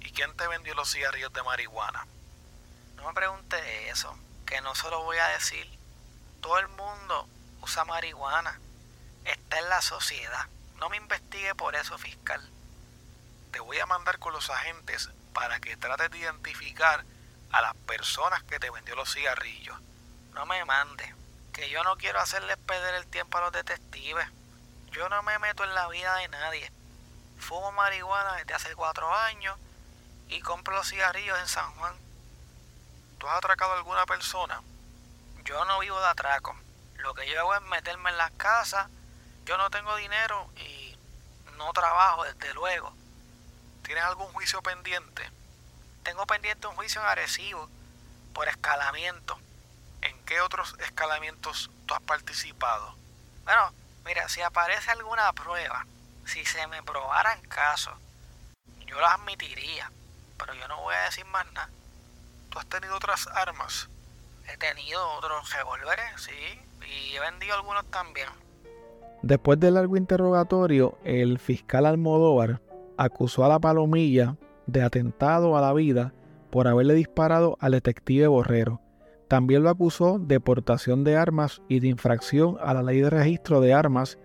¿Y 0.00 0.10
quién 0.12 0.36
te 0.36 0.46
vendió 0.48 0.74
los 0.74 0.92
cigarrillos 0.92 1.32
de 1.32 1.42
marihuana? 1.42 2.06
No 2.96 3.06
me 3.06 3.14
pregunte 3.14 3.88
eso, 3.88 4.16
que 4.46 4.60
no 4.60 4.74
se 4.74 4.90
lo 4.90 5.02
voy 5.02 5.18
a 5.18 5.28
decir. 5.28 5.66
Todo 6.40 6.58
el 6.58 6.68
mundo 6.68 7.28
usa 7.62 7.84
marihuana. 7.84 8.60
Está 9.24 9.58
en 9.58 9.68
la 9.68 9.82
sociedad. 9.82 10.46
No 10.76 10.88
me 10.88 10.96
investigue 10.96 11.54
por 11.54 11.74
eso, 11.74 11.96
fiscal 11.98 12.42
te 13.56 13.60
voy 13.60 13.78
a 13.78 13.86
mandar 13.86 14.18
con 14.18 14.34
los 14.34 14.50
agentes 14.50 15.08
para 15.32 15.58
que 15.60 15.78
trates 15.78 16.10
de 16.10 16.18
identificar 16.18 17.06
a 17.52 17.62
las 17.62 17.74
personas 17.74 18.42
que 18.42 18.60
te 18.60 18.68
vendió 18.68 18.94
los 18.96 19.14
cigarrillos. 19.14 19.78
No 20.34 20.44
me 20.44 20.62
mande, 20.66 21.14
que 21.56 21.70
yo 21.70 21.82
no 21.84 21.96
quiero 21.96 22.20
hacerles 22.20 22.58
perder 22.58 22.96
el 22.96 23.06
tiempo 23.06 23.38
a 23.38 23.40
los 23.40 23.52
detectives. 23.52 24.28
Yo 24.90 25.08
no 25.08 25.22
me 25.22 25.38
meto 25.38 25.64
en 25.64 25.74
la 25.74 25.88
vida 25.88 26.14
de 26.16 26.28
nadie. 26.28 26.70
Fumo 27.38 27.72
marihuana 27.72 28.34
desde 28.34 28.52
hace 28.52 28.74
cuatro 28.74 29.10
años 29.14 29.56
y 30.28 30.42
compro 30.42 30.76
los 30.76 30.86
cigarrillos 30.86 31.38
en 31.38 31.48
San 31.48 31.74
Juan. 31.76 31.96
¿Tú 33.16 33.26
has 33.26 33.38
atracado 33.38 33.72
a 33.72 33.76
alguna 33.76 34.04
persona? 34.04 34.60
Yo 35.44 35.64
no 35.64 35.78
vivo 35.78 35.98
de 35.98 36.08
atraco. 36.08 36.54
Lo 36.98 37.14
que 37.14 37.26
yo 37.26 37.40
hago 37.40 37.54
es 37.54 37.62
meterme 37.62 38.10
en 38.10 38.18
las 38.18 38.32
casas. 38.32 38.88
Yo 39.46 39.56
no 39.56 39.70
tengo 39.70 39.96
dinero 39.96 40.50
y 40.56 40.94
no 41.56 41.72
trabajo, 41.72 42.24
desde 42.24 42.52
luego. 42.52 42.92
¿Tienes 43.82 44.04
algún 44.04 44.30
juicio 44.34 44.60
pendiente? 44.60 45.30
Tengo 46.02 46.26
pendiente 46.26 46.66
un 46.66 46.76
juicio 46.76 47.00
en 47.00 47.68
por 48.34 48.46
escalamiento. 48.46 49.40
¿En 50.02 50.16
qué 50.24 50.40
otros 50.40 50.76
escalamientos 50.80 51.70
tú 51.86 51.94
has 51.94 52.00
participado? 52.02 52.94
Bueno, 53.44 53.72
mira, 54.04 54.28
si 54.28 54.40
aparece 54.42 54.90
alguna 54.90 55.32
prueba, 55.32 55.86
si 56.24 56.44
se 56.44 56.66
me 56.66 56.82
probaran 56.82 57.40
casos, 57.42 57.94
yo 58.86 59.00
las 59.00 59.14
admitiría, 59.14 59.90
pero 60.38 60.54
yo 60.54 60.68
no 60.68 60.80
voy 60.82 60.94
a 60.94 61.04
decir 61.06 61.24
más 61.26 61.46
nada. 61.52 61.70
¿Tú 62.50 62.58
has 62.58 62.66
tenido 62.66 62.96
otras 62.96 63.26
armas? 63.28 63.88
He 64.48 64.56
tenido 64.56 65.04
otros 65.12 65.52
revólveres, 65.52 66.22
sí, 66.22 66.60
y 66.86 67.16
he 67.16 67.20
vendido 67.20 67.54
algunos 67.54 67.84
también. 67.90 68.28
Después 69.22 69.58
del 69.58 69.74
largo 69.74 69.96
interrogatorio, 69.96 70.98
el 71.04 71.38
fiscal 71.38 71.86
Almodóvar 71.86 72.60
acusó 72.96 73.44
a 73.44 73.48
la 73.48 73.58
palomilla 73.58 74.36
de 74.66 74.82
atentado 74.82 75.56
a 75.56 75.60
la 75.60 75.72
vida 75.72 76.12
por 76.50 76.68
haberle 76.68 76.94
disparado 76.94 77.56
al 77.60 77.72
detective 77.72 78.26
Borrero. 78.28 78.80
También 79.28 79.64
lo 79.64 79.70
acusó 79.70 80.18
de 80.18 80.38
portación 80.38 81.02
de 81.02 81.16
armas 81.16 81.60
y 81.68 81.80
de 81.80 81.88
infracción 81.88 82.56
a 82.60 82.74
la 82.74 82.82
ley 82.82 83.00
de 83.00 83.10
registro 83.10 83.60
de 83.60 83.74
armas 83.74 84.18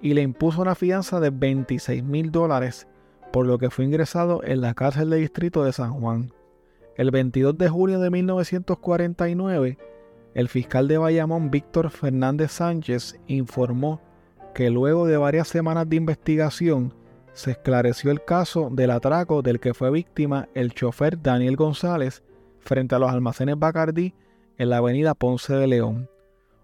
y 0.00 0.14
le 0.14 0.22
impuso 0.22 0.62
una 0.62 0.74
fianza 0.74 1.20
de 1.20 1.30
26 1.30 2.02
mil 2.02 2.32
dólares, 2.32 2.88
por 3.32 3.46
lo 3.46 3.58
que 3.58 3.70
fue 3.70 3.84
ingresado 3.84 4.42
en 4.44 4.60
la 4.60 4.74
cárcel 4.74 5.10
de 5.10 5.18
distrito 5.18 5.64
de 5.64 5.72
San 5.72 5.92
Juan. 5.92 6.32
El 6.96 7.12
22 7.12 7.56
de 7.56 7.68
junio 7.68 8.00
de 8.00 8.10
1949, 8.10 9.78
el 10.34 10.48
fiscal 10.48 10.88
de 10.88 10.98
Bayamón, 10.98 11.50
Víctor 11.50 11.90
Fernández 11.90 12.52
Sánchez, 12.52 13.20
informó 13.28 14.00
que 14.54 14.70
luego 14.70 15.06
de 15.06 15.16
varias 15.16 15.46
semanas 15.46 15.88
de 15.88 15.96
investigación, 15.96 16.94
se 17.32 17.52
esclareció 17.52 18.10
el 18.10 18.24
caso 18.24 18.68
del 18.72 18.90
atraco 18.90 19.42
del 19.42 19.60
que 19.60 19.72
fue 19.72 19.92
víctima 19.92 20.48
el 20.54 20.72
chofer 20.74 21.22
Daniel 21.22 21.54
González 21.54 22.24
frente 22.58 22.96
a 22.96 22.98
los 22.98 23.12
almacenes 23.12 23.56
Bacardí 23.56 24.12
en 24.58 24.70
la 24.70 24.78
avenida 24.78 25.14
Ponce 25.14 25.54
de 25.54 25.66
León. 25.66 26.10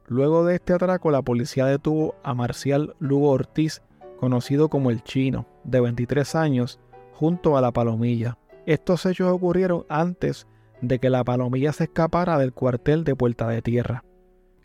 Luego 0.07 0.45
de 0.45 0.57
este 0.57 0.75
atraco, 0.75 1.11
la 1.11 1.23
policía 1.23 1.67
detuvo 1.67 2.15
a 2.23 2.35
Marcial 2.35 2.95
Lugo 2.99 3.31
Ortiz, 3.31 3.83
conocido 4.19 4.69
como 4.69 4.91
el 4.91 5.03
Chino, 5.03 5.47
de 5.65 5.81
23 5.81 6.35
años, 6.35 6.81
junto 7.15 7.57
a 7.57 7.61
la 7.61 7.73
Palomilla. 7.73 8.37
Estos 8.67 9.07
hechos 9.07 9.31
ocurrieron 9.31 9.87
antes 9.89 10.47
de 10.81 10.99
que 10.99 11.09
la 11.09 11.25
Palomilla 11.25 11.73
se 11.73 11.85
escapara 11.85 12.39
del 12.39 12.53
cuartel 12.53 13.05
de 13.05 13.17
Puerta 13.17 13.49
de 13.49 13.63
Tierra. 13.63 14.05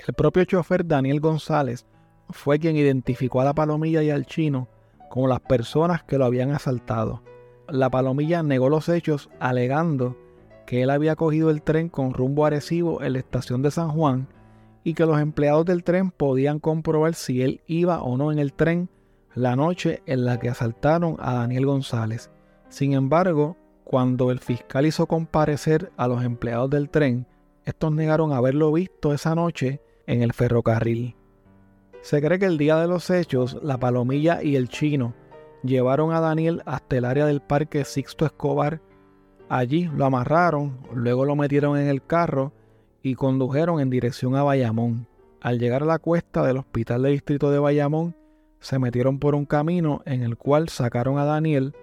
El 0.05 0.13
propio 0.13 0.43
chofer 0.45 0.85
Daniel 0.85 1.19
González 1.19 1.85
fue 2.29 2.59
quien 2.59 2.75
identificó 2.75 3.41
a 3.41 3.45
la 3.45 3.53
Palomilla 3.53 4.03
y 4.03 4.09
al 4.09 4.25
Chino 4.25 4.67
como 5.09 5.27
las 5.27 5.39
personas 5.41 6.03
que 6.03 6.17
lo 6.17 6.25
habían 6.25 6.51
asaltado. 6.51 7.23
La 7.67 7.89
palomilla 7.89 8.41
negó 8.43 8.69
los 8.69 8.89
hechos 8.89 9.29
alegando 9.39 10.15
que 10.69 10.83
él 10.83 10.91
había 10.91 11.15
cogido 11.15 11.49
el 11.49 11.63
tren 11.63 11.89
con 11.89 12.13
rumbo 12.13 12.45
Arecibo 12.45 13.01
en 13.01 13.13
la 13.13 13.19
estación 13.19 13.63
de 13.63 13.71
San 13.71 13.89
Juan 13.89 14.27
y 14.83 14.93
que 14.93 15.07
los 15.07 15.19
empleados 15.19 15.65
del 15.65 15.83
tren 15.83 16.11
podían 16.11 16.59
comprobar 16.59 17.15
si 17.15 17.41
él 17.41 17.61
iba 17.65 18.03
o 18.03 18.17
no 18.17 18.31
en 18.31 18.37
el 18.37 18.53
tren 18.53 18.87
la 19.33 19.55
noche 19.55 20.03
en 20.05 20.25
la 20.25 20.39
que 20.39 20.47
asaltaron 20.47 21.15
a 21.17 21.33
Daniel 21.33 21.65
González. 21.65 22.29
Sin 22.67 22.93
embargo, 22.93 23.57
cuando 23.83 24.29
el 24.29 24.37
fiscal 24.37 24.85
hizo 24.85 25.07
comparecer 25.07 25.91
a 25.97 26.07
los 26.07 26.23
empleados 26.23 26.69
del 26.69 26.91
tren, 26.91 27.25
estos 27.65 27.91
negaron 27.91 28.31
haberlo 28.31 28.71
visto 28.71 29.11
esa 29.11 29.33
noche 29.33 29.81
en 30.05 30.21
el 30.21 30.33
ferrocarril. 30.33 31.15
Se 32.01 32.21
cree 32.21 32.37
que 32.37 32.45
el 32.45 32.59
día 32.59 32.75
de 32.75 32.87
los 32.87 33.09
hechos, 33.09 33.57
la 33.63 33.79
palomilla 33.79 34.43
y 34.43 34.55
el 34.55 34.69
chino 34.69 35.15
llevaron 35.63 36.13
a 36.13 36.19
Daniel 36.19 36.61
hasta 36.67 36.95
el 36.95 37.05
área 37.05 37.25
del 37.25 37.41
parque 37.41 37.85
Sixto 37.85 38.27
Escobar. 38.27 38.81
Allí 39.49 39.89
lo 39.95 40.05
amarraron, 40.05 40.77
luego 40.93 41.25
lo 41.25 41.35
metieron 41.35 41.75
en 41.77 41.87
el 41.87 42.05
carro 42.05 42.53
y 43.01 43.15
condujeron 43.15 43.79
en 43.79 43.89
dirección 43.89 44.35
a 44.35 44.43
Bayamón. 44.43 45.07
Al 45.41 45.57
llegar 45.57 45.81
a 45.81 45.87
la 45.87 45.97
cuesta 45.97 46.45
del 46.45 46.57
hospital 46.57 47.01
de 47.01 47.09
distrito 47.09 47.49
de 47.49 47.57
Bayamón, 47.57 48.15
se 48.59 48.77
metieron 48.77 49.17
por 49.17 49.33
un 49.33 49.45
camino 49.45 50.03
en 50.05 50.21
el 50.21 50.37
cual 50.37 50.69
sacaron 50.69 51.17
a 51.17 51.25
Daniel, 51.25 51.73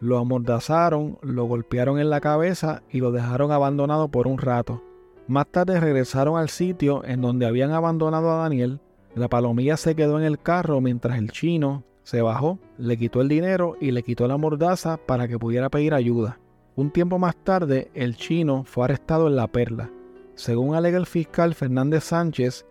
lo 0.00 0.18
amordazaron, 0.18 1.18
lo 1.22 1.44
golpearon 1.44 1.98
en 1.98 2.10
la 2.10 2.20
cabeza 2.20 2.82
y 2.90 3.00
lo 3.00 3.10
dejaron 3.10 3.52
abandonado 3.52 4.08
por 4.08 4.26
un 4.26 4.36
rato. 4.36 4.82
Más 5.26 5.46
tarde 5.46 5.80
regresaron 5.80 6.36
al 6.36 6.50
sitio 6.50 7.02
en 7.06 7.22
donde 7.22 7.46
habían 7.46 7.70
abandonado 7.70 8.30
a 8.32 8.42
Daniel. 8.42 8.80
La 9.14 9.28
palomilla 9.28 9.78
se 9.78 9.94
quedó 9.94 10.18
en 10.18 10.26
el 10.26 10.38
carro 10.38 10.82
mientras 10.82 11.16
el 11.16 11.30
chino 11.30 11.84
se 12.02 12.20
bajó, 12.20 12.58
le 12.76 12.98
quitó 12.98 13.22
el 13.22 13.28
dinero 13.28 13.76
y 13.80 13.92
le 13.92 14.02
quitó 14.02 14.28
la 14.28 14.36
mordaza 14.36 14.98
para 14.98 15.26
que 15.26 15.38
pudiera 15.38 15.70
pedir 15.70 15.94
ayuda. 15.94 16.38
Un 16.76 16.90
tiempo 16.90 17.20
más 17.20 17.36
tarde, 17.36 17.90
el 17.94 18.16
chino 18.16 18.64
fue 18.64 18.84
arrestado 18.84 19.28
en 19.28 19.36
La 19.36 19.46
Perla. 19.46 19.90
Según 20.34 20.74
alega 20.74 20.98
el 20.98 21.06
fiscal 21.06 21.54
Fernández 21.54 22.04
Sánchez, 22.04 22.66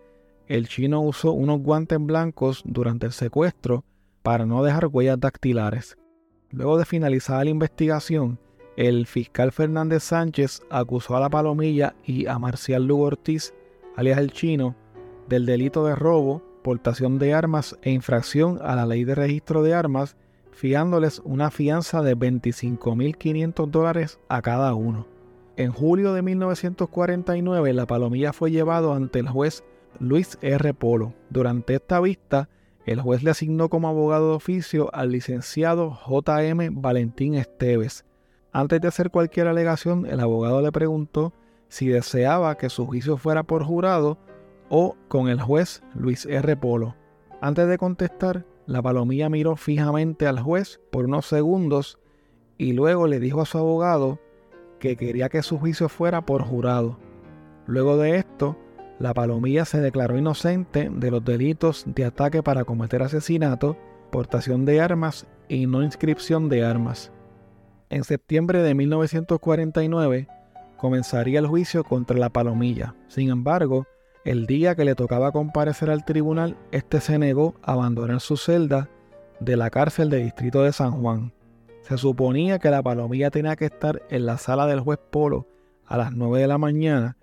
el 0.46 0.68
chino 0.68 1.00
usó 1.00 1.32
unos 1.32 1.60
guantes 1.60 1.98
blancos 1.98 2.62
durante 2.66 3.06
el 3.06 3.12
secuestro 3.12 3.82
para 4.22 4.44
no 4.44 4.62
dejar 4.62 4.88
huellas 4.88 5.18
dactilares. 5.18 5.96
Luego 6.50 6.76
de 6.76 6.84
finalizada 6.84 7.44
la 7.44 7.50
investigación, 7.50 8.38
el 8.76 9.06
fiscal 9.06 9.52
Fernández 9.52 10.02
Sánchez 10.02 10.60
acusó 10.68 11.16
a 11.16 11.20
la 11.20 11.30
Palomilla 11.30 11.94
y 12.04 12.26
a 12.26 12.38
Marcial 12.38 12.86
Lugo 12.86 13.04
Ortiz, 13.04 13.54
alias 13.96 14.18
el 14.18 14.32
chino, 14.32 14.76
del 15.30 15.46
delito 15.46 15.86
de 15.86 15.94
robo, 15.94 16.42
portación 16.62 17.18
de 17.18 17.32
armas 17.32 17.78
e 17.80 17.90
infracción 17.90 18.58
a 18.62 18.76
la 18.76 18.84
ley 18.84 19.04
de 19.04 19.14
registro 19.14 19.62
de 19.62 19.72
armas, 19.72 20.18
fiándoles 20.54 21.20
una 21.24 21.50
fianza 21.50 22.00
de 22.02 22.16
25.500 22.16 23.68
dólares 23.68 24.20
a 24.28 24.40
cada 24.40 24.74
uno. 24.74 25.06
En 25.56 25.72
julio 25.72 26.14
de 26.14 26.22
1949, 26.22 27.72
la 27.72 27.86
Palomilla 27.86 28.32
fue 28.32 28.50
llevado 28.50 28.94
ante 28.94 29.18
el 29.18 29.28
juez 29.28 29.64
Luis 29.98 30.38
R. 30.42 30.74
Polo. 30.74 31.12
Durante 31.30 31.74
esta 31.74 32.00
vista, 32.00 32.48
el 32.86 33.00
juez 33.00 33.22
le 33.22 33.30
asignó 33.30 33.68
como 33.68 33.88
abogado 33.88 34.30
de 34.30 34.36
oficio 34.36 34.90
al 34.94 35.10
licenciado 35.10 35.90
J.M. 35.90 36.70
Valentín 36.72 37.34
Esteves. 37.34 38.04
Antes 38.52 38.80
de 38.80 38.88
hacer 38.88 39.10
cualquier 39.10 39.48
alegación, 39.48 40.06
el 40.06 40.20
abogado 40.20 40.62
le 40.62 40.70
preguntó 40.72 41.32
si 41.68 41.88
deseaba 41.88 42.56
que 42.56 42.68
su 42.68 42.86
juicio 42.86 43.16
fuera 43.16 43.42
por 43.42 43.64
jurado 43.64 44.18
o 44.68 44.96
con 45.08 45.28
el 45.28 45.40
juez 45.40 45.82
Luis 45.94 46.26
R. 46.26 46.56
Polo. 46.56 46.94
Antes 47.40 47.68
de 47.68 47.78
contestar, 47.78 48.44
la 48.66 48.82
palomilla 48.82 49.28
miró 49.28 49.56
fijamente 49.56 50.26
al 50.26 50.40
juez 50.40 50.80
por 50.90 51.04
unos 51.04 51.26
segundos 51.26 51.98
y 52.56 52.72
luego 52.72 53.06
le 53.06 53.20
dijo 53.20 53.40
a 53.40 53.46
su 53.46 53.58
abogado 53.58 54.20
que 54.78 54.96
quería 54.96 55.28
que 55.28 55.42
su 55.42 55.58
juicio 55.58 55.88
fuera 55.88 56.24
por 56.24 56.42
jurado. 56.42 56.98
Luego 57.66 57.96
de 57.96 58.16
esto, 58.16 58.56
la 58.98 59.12
palomilla 59.12 59.64
se 59.64 59.80
declaró 59.80 60.16
inocente 60.16 60.90
de 60.90 61.10
los 61.10 61.24
delitos 61.24 61.84
de 61.86 62.04
ataque 62.04 62.42
para 62.42 62.64
cometer 62.64 63.02
asesinato, 63.02 63.76
portación 64.10 64.64
de 64.64 64.80
armas 64.80 65.26
y 65.48 65.66
no 65.66 65.82
inscripción 65.82 66.48
de 66.48 66.64
armas. 66.64 67.12
En 67.90 68.04
septiembre 68.04 68.62
de 68.62 68.74
1949 68.74 70.28
comenzaría 70.76 71.38
el 71.38 71.46
juicio 71.46 71.84
contra 71.84 72.18
la 72.18 72.30
palomilla. 72.30 72.94
Sin 73.08 73.30
embargo, 73.30 73.86
el 74.24 74.46
día 74.46 74.74
que 74.74 74.84
le 74.84 74.94
tocaba 74.94 75.32
comparecer 75.32 75.90
al 75.90 76.04
tribunal, 76.04 76.56
este 76.72 77.00
se 77.00 77.18
negó 77.18 77.54
a 77.62 77.72
abandonar 77.72 78.20
su 78.20 78.36
celda 78.36 78.88
de 79.40 79.56
la 79.56 79.70
cárcel 79.70 80.10
del 80.10 80.24
distrito 80.24 80.62
de 80.62 80.72
San 80.72 80.92
Juan. 80.92 81.32
Se 81.82 81.98
suponía 81.98 82.58
que 82.58 82.70
la 82.70 82.82
palomilla 82.82 83.30
tenía 83.30 83.56
que 83.56 83.66
estar 83.66 84.02
en 84.08 84.26
la 84.26 84.38
sala 84.38 84.66
del 84.66 84.80
juez 84.80 84.98
Polo 85.10 85.46
a 85.86 85.98
las 85.98 86.12
9 86.12 86.40
de 86.40 86.48
la 86.48 86.58
mañana 86.58 87.16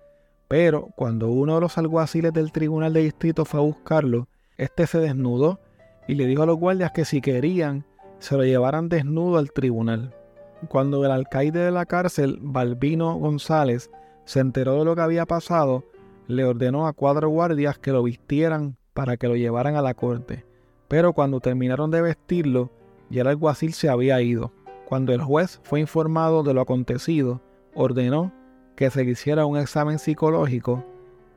pero 0.52 0.90
cuando 0.96 1.30
uno 1.30 1.54
de 1.54 1.62
los 1.62 1.78
alguaciles 1.78 2.30
del 2.30 2.52
tribunal 2.52 2.92
de 2.92 3.00
distrito 3.00 3.46
fue 3.46 3.60
a 3.60 3.62
buscarlo, 3.62 4.28
este 4.58 4.86
se 4.86 4.98
desnudó 4.98 5.60
y 6.06 6.14
le 6.14 6.26
dijo 6.26 6.42
a 6.42 6.46
los 6.46 6.58
guardias 6.58 6.92
que 6.92 7.06
si 7.06 7.22
querían, 7.22 7.86
se 8.18 8.36
lo 8.36 8.44
llevaran 8.44 8.90
desnudo 8.90 9.38
al 9.38 9.50
tribunal. 9.50 10.14
Cuando 10.68 11.02
el 11.06 11.10
alcaide 11.10 11.60
de 11.60 11.70
la 11.70 11.86
cárcel, 11.86 12.36
Balbino 12.42 13.14
González, 13.14 13.90
se 14.26 14.40
enteró 14.40 14.78
de 14.78 14.84
lo 14.84 14.94
que 14.94 15.00
había 15.00 15.24
pasado, 15.24 15.84
le 16.28 16.44
ordenó 16.44 16.86
a 16.86 16.92
cuatro 16.92 17.28
guardias 17.28 17.78
que 17.78 17.92
lo 17.92 18.02
vistieran 18.02 18.76
para 18.94 19.16
que 19.16 19.28
lo 19.28 19.36
llevaran 19.36 19.76
a 19.76 19.82
la 19.82 19.94
corte. 19.94 20.44
Pero 20.88 21.12
cuando 21.12 21.40
terminaron 21.40 21.90
de 21.90 22.02
vestirlo, 22.02 22.70
ya 23.10 23.22
el 23.22 23.28
alguacil 23.28 23.72
se 23.72 23.88
había 23.88 24.20
ido. 24.20 24.52
Cuando 24.86 25.12
el 25.12 25.22
juez 25.22 25.60
fue 25.62 25.80
informado 25.80 26.42
de 26.42 26.54
lo 26.54 26.60
acontecido, 26.60 27.40
ordenó 27.74 28.32
que 28.76 28.90
se 28.90 29.04
hiciera 29.04 29.46
un 29.46 29.56
examen 29.56 29.98
psicológico 29.98 30.84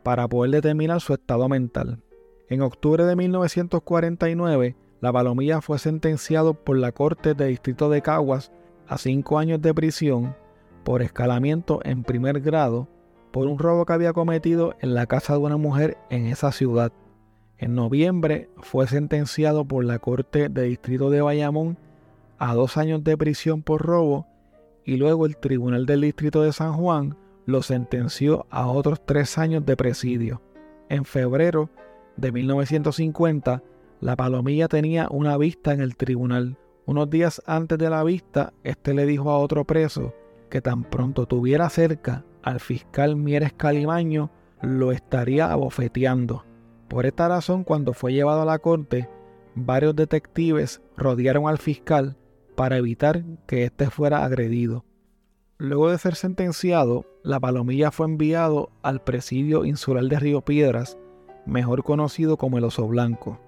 para 0.03 0.27
poder 0.27 0.51
determinar 0.51 1.01
su 1.01 1.13
estado 1.13 1.47
mental. 1.49 2.01
En 2.49 2.61
octubre 2.61 3.05
de 3.05 3.15
1949, 3.15 4.75
la 5.01 5.11
Palomilla 5.11 5.61
fue 5.61 5.79
sentenciado 5.79 6.53
por 6.53 6.77
la 6.77 6.91
Corte 6.91 7.33
de 7.33 7.47
Distrito 7.47 7.89
de 7.89 8.01
Caguas 8.01 8.51
a 8.87 8.97
cinco 8.97 9.39
años 9.39 9.61
de 9.61 9.73
prisión 9.73 10.35
por 10.83 11.01
escalamiento 11.01 11.79
en 11.83 12.03
primer 12.03 12.41
grado 12.41 12.87
por 13.35 13.47
un 13.47 13.59
robo 13.59 13.85
que 13.85 13.91
había 13.91 14.13
cometido 14.13 14.77
en 14.79 14.93
la 14.93 15.07
casa 15.07 15.33
de 15.33 15.39
una 15.39 15.57
mujer 15.57 15.97
en 16.09 16.25
esa 16.25 16.53
ciudad. 16.53 16.93
En 17.57 17.75
noviembre 17.75 18.49
fue 18.61 18.87
sentenciado 18.87 19.65
por 19.65 19.83
la 19.83 19.99
Corte 19.99 20.47
de 20.47 20.63
Distrito 20.63 21.09
de 21.09 21.19
Bayamón 21.19 21.77
a 22.37 22.53
dos 22.53 22.77
años 22.77 23.03
de 23.03 23.17
prisión 23.17 23.61
por 23.61 23.81
robo 23.81 24.25
y 24.85 24.95
luego 24.95 25.25
el 25.25 25.35
Tribunal 25.35 25.85
del 25.85 25.99
Distrito 25.99 26.43
de 26.43 26.53
San 26.53 26.77
Juan 26.77 27.17
lo 27.45 27.61
sentenció 27.61 28.45
a 28.51 28.67
otros 28.67 29.05
tres 29.05 29.37
años 29.37 29.65
de 29.65 29.75
presidio. 29.75 30.41
En 30.87 31.03
febrero 31.03 31.69
de 32.15 32.31
1950, 32.31 33.61
la 33.99 34.15
palomilla 34.15 34.69
tenía 34.69 35.09
una 35.11 35.37
vista 35.37 35.73
en 35.73 35.81
el 35.81 35.97
tribunal. 35.97 36.57
Unos 36.85 37.09
días 37.09 37.41
antes 37.45 37.77
de 37.79 37.89
la 37.89 38.01
vista, 38.05 38.53
este 38.63 38.93
le 38.93 39.05
dijo 39.05 39.29
a 39.29 39.39
otro 39.39 39.65
preso 39.65 40.13
que 40.49 40.61
tan 40.61 40.85
pronto 40.85 41.25
tuviera 41.25 41.69
cerca 41.69 42.23
al 42.45 42.59
fiscal 42.59 43.15
Mieres 43.15 43.53
Calimaño, 43.53 44.29
lo 44.61 44.91
estaría 44.91 45.51
abofeteando. 45.51 46.45
Por 46.87 47.07
esta 47.07 47.27
razón, 47.27 47.63
cuando 47.63 47.93
fue 47.93 48.13
llevado 48.13 48.43
a 48.43 48.45
la 48.45 48.59
corte, 48.59 49.09
varios 49.55 49.95
detectives 49.95 50.79
rodearon 50.95 51.47
al 51.47 51.57
fiscal 51.57 52.17
para 52.55 52.77
evitar 52.77 53.23
que 53.47 53.63
éste 53.63 53.89
fuera 53.89 54.23
agredido. 54.23 54.85
Luego 55.57 55.89
de 55.89 55.97
ser 55.97 56.13
sentenciado, 56.13 57.05
la 57.23 57.39
palomilla 57.39 57.89
fue 57.89 58.05
enviado 58.05 58.69
al 58.83 59.01
presidio 59.01 59.65
insular 59.65 60.03
de 60.03 60.19
Río 60.19 60.41
Piedras, 60.41 60.99
mejor 61.47 61.83
conocido 61.83 62.37
como 62.37 62.59
el 62.59 62.65
Oso 62.65 62.87
Blanco. 62.87 63.39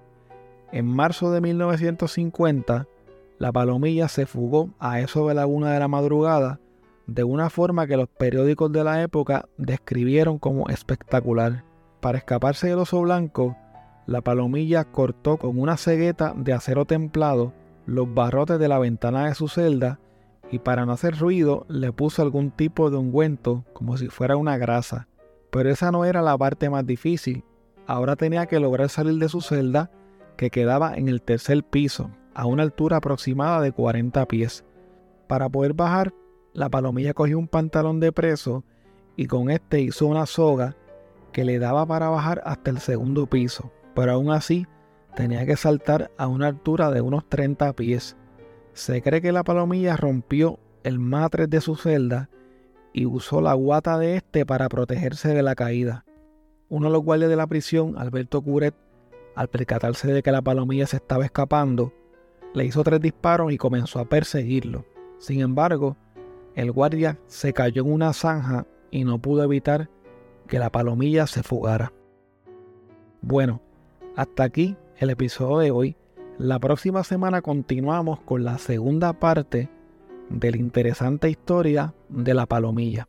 En 0.72 0.86
marzo 0.86 1.30
de 1.30 1.40
1950, 1.40 2.88
la 3.38 3.52
palomilla 3.52 4.08
se 4.08 4.26
fugó 4.26 4.70
a 4.80 4.98
eso 5.00 5.28
de 5.28 5.34
la 5.34 5.46
una 5.46 5.72
de 5.72 5.78
la 5.78 5.86
madrugada 5.86 6.58
de 7.08 7.24
una 7.24 7.48
forma 7.48 7.86
que 7.86 7.96
los 7.96 8.08
periódicos 8.08 8.70
de 8.70 8.84
la 8.84 9.02
época 9.02 9.48
describieron 9.56 10.38
como 10.38 10.68
espectacular. 10.68 11.64
Para 12.00 12.18
escaparse 12.18 12.68
del 12.68 12.78
oso 12.78 13.00
blanco, 13.00 13.56
la 14.06 14.20
palomilla 14.20 14.84
cortó 14.84 15.38
con 15.38 15.58
una 15.58 15.78
cegueta 15.78 16.34
de 16.36 16.52
acero 16.52 16.84
templado 16.84 17.54
los 17.86 18.12
barrotes 18.12 18.58
de 18.58 18.68
la 18.68 18.78
ventana 18.78 19.26
de 19.26 19.34
su 19.34 19.48
celda 19.48 19.98
y 20.50 20.58
para 20.58 20.84
no 20.84 20.92
hacer 20.92 21.18
ruido 21.18 21.64
le 21.68 21.92
puso 21.92 22.20
algún 22.20 22.50
tipo 22.50 22.90
de 22.90 22.98
ungüento 22.98 23.64
como 23.72 23.96
si 23.96 24.08
fuera 24.08 24.36
una 24.36 24.58
grasa. 24.58 25.08
Pero 25.50 25.70
esa 25.70 25.90
no 25.90 26.04
era 26.04 26.20
la 26.20 26.36
parte 26.36 26.68
más 26.68 26.86
difícil. 26.86 27.42
Ahora 27.86 28.16
tenía 28.16 28.44
que 28.46 28.60
lograr 28.60 28.90
salir 28.90 29.14
de 29.14 29.30
su 29.30 29.40
celda 29.40 29.90
que 30.36 30.50
quedaba 30.50 30.94
en 30.94 31.08
el 31.08 31.22
tercer 31.22 31.64
piso, 31.64 32.10
a 32.34 32.44
una 32.44 32.64
altura 32.64 32.98
aproximada 32.98 33.62
de 33.62 33.72
40 33.72 34.26
pies. 34.26 34.64
Para 35.26 35.48
poder 35.48 35.72
bajar, 35.72 36.12
la 36.58 36.68
palomilla 36.68 37.14
cogió 37.14 37.38
un 37.38 37.46
pantalón 37.46 38.00
de 38.00 38.10
preso 38.10 38.64
y 39.14 39.26
con 39.26 39.48
este 39.48 39.80
hizo 39.80 40.06
una 40.06 40.26
soga 40.26 40.76
que 41.32 41.44
le 41.44 41.60
daba 41.60 41.86
para 41.86 42.08
bajar 42.08 42.42
hasta 42.44 42.70
el 42.70 42.80
segundo 42.80 43.26
piso, 43.26 43.70
pero 43.94 44.12
aún 44.12 44.32
así 44.32 44.66
tenía 45.14 45.46
que 45.46 45.54
saltar 45.54 46.10
a 46.18 46.26
una 46.26 46.48
altura 46.48 46.90
de 46.90 47.00
unos 47.00 47.28
30 47.28 47.72
pies. 47.74 48.16
Se 48.72 49.02
cree 49.02 49.22
que 49.22 49.30
la 49.30 49.44
palomilla 49.44 49.96
rompió 49.96 50.58
el 50.82 50.98
matres 50.98 51.48
de 51.48 51.60
su 51.60 51.76
celda 51.76 52.28
y 52.92 53.06
usó 53.06 53.40
la 53.40 53.54
guata 53.54 53.96
de 53.96 54.16
este 54.16 54.44
para 54.44 54.68
protegerse 54.68 55.28
de 55.28 55.44
la 55.44 55.54
caída. 55.54 56.04
Uno 56.68 56.86
de 56.86 56.92
los 56.92 57.04
guardias 57.04 57.30
de 57.30 57.36
la 57.36 57.46
prisión, 57.46 57.94
Alberto 57.96 58.42
Curet, 58.42 58.74
al 59.36 59.46
percatarse 59.46 60.12
de 60.12 60.24
que 60.24 60.32
la 60.32 60.42
palomilla 60.42 60.88
se 60.88 60.96
estaba 60.96 61.24
escapando, 61.24 61.92
le 62.52 62.64
hizo 62.64 62.82
tres 62.82 63.00
disparos 63.00 63.52
y 63.52 63.58
comenzó 63.58 64.00
a 64.00 64.08
perseguirlo. 64.08 64.84
Sin 65.18 65.40
embargo, 65.40 65.96
el 66.58 66.72
guardia 66.72 67.20
se 67.28 67.52
cayó 67.52 67.82
en 67.82 67.92
una 67.92 68.12
zanja 68.12 68.66
y 68.90 69.04
no 69.04 69.20
pudo 69.20 69.44
evitar 69.44 69.88
que 70.48 70.58
la 70.58 70.70
palomilla 70.70 71.28
se 71.28 71.44
fugara. 71.44 71.92
Bueno, 73.22 73.62
hasta 74.16 74.42
aquí 74.42 74.76
el 74.96 75.10
episodio 75.10 75.58
de 75.58 75.70
hoy. 75.70 75.96
La 76.36 76.58
próxima 76.58 77.04
semana 77.04 77.42
continuamos 77.42 78.18
con 78.22 78.42
la 78.42 78.58
segunda 78.58 79.12
parte 79.12 79.70
de 80.30 80.50
la 80.50 80.56
interesante 80.56 81.30
historia 81.30 81.94
de 82.08 82.34
la 82.34 82.46
palomilla. 82.46 83.08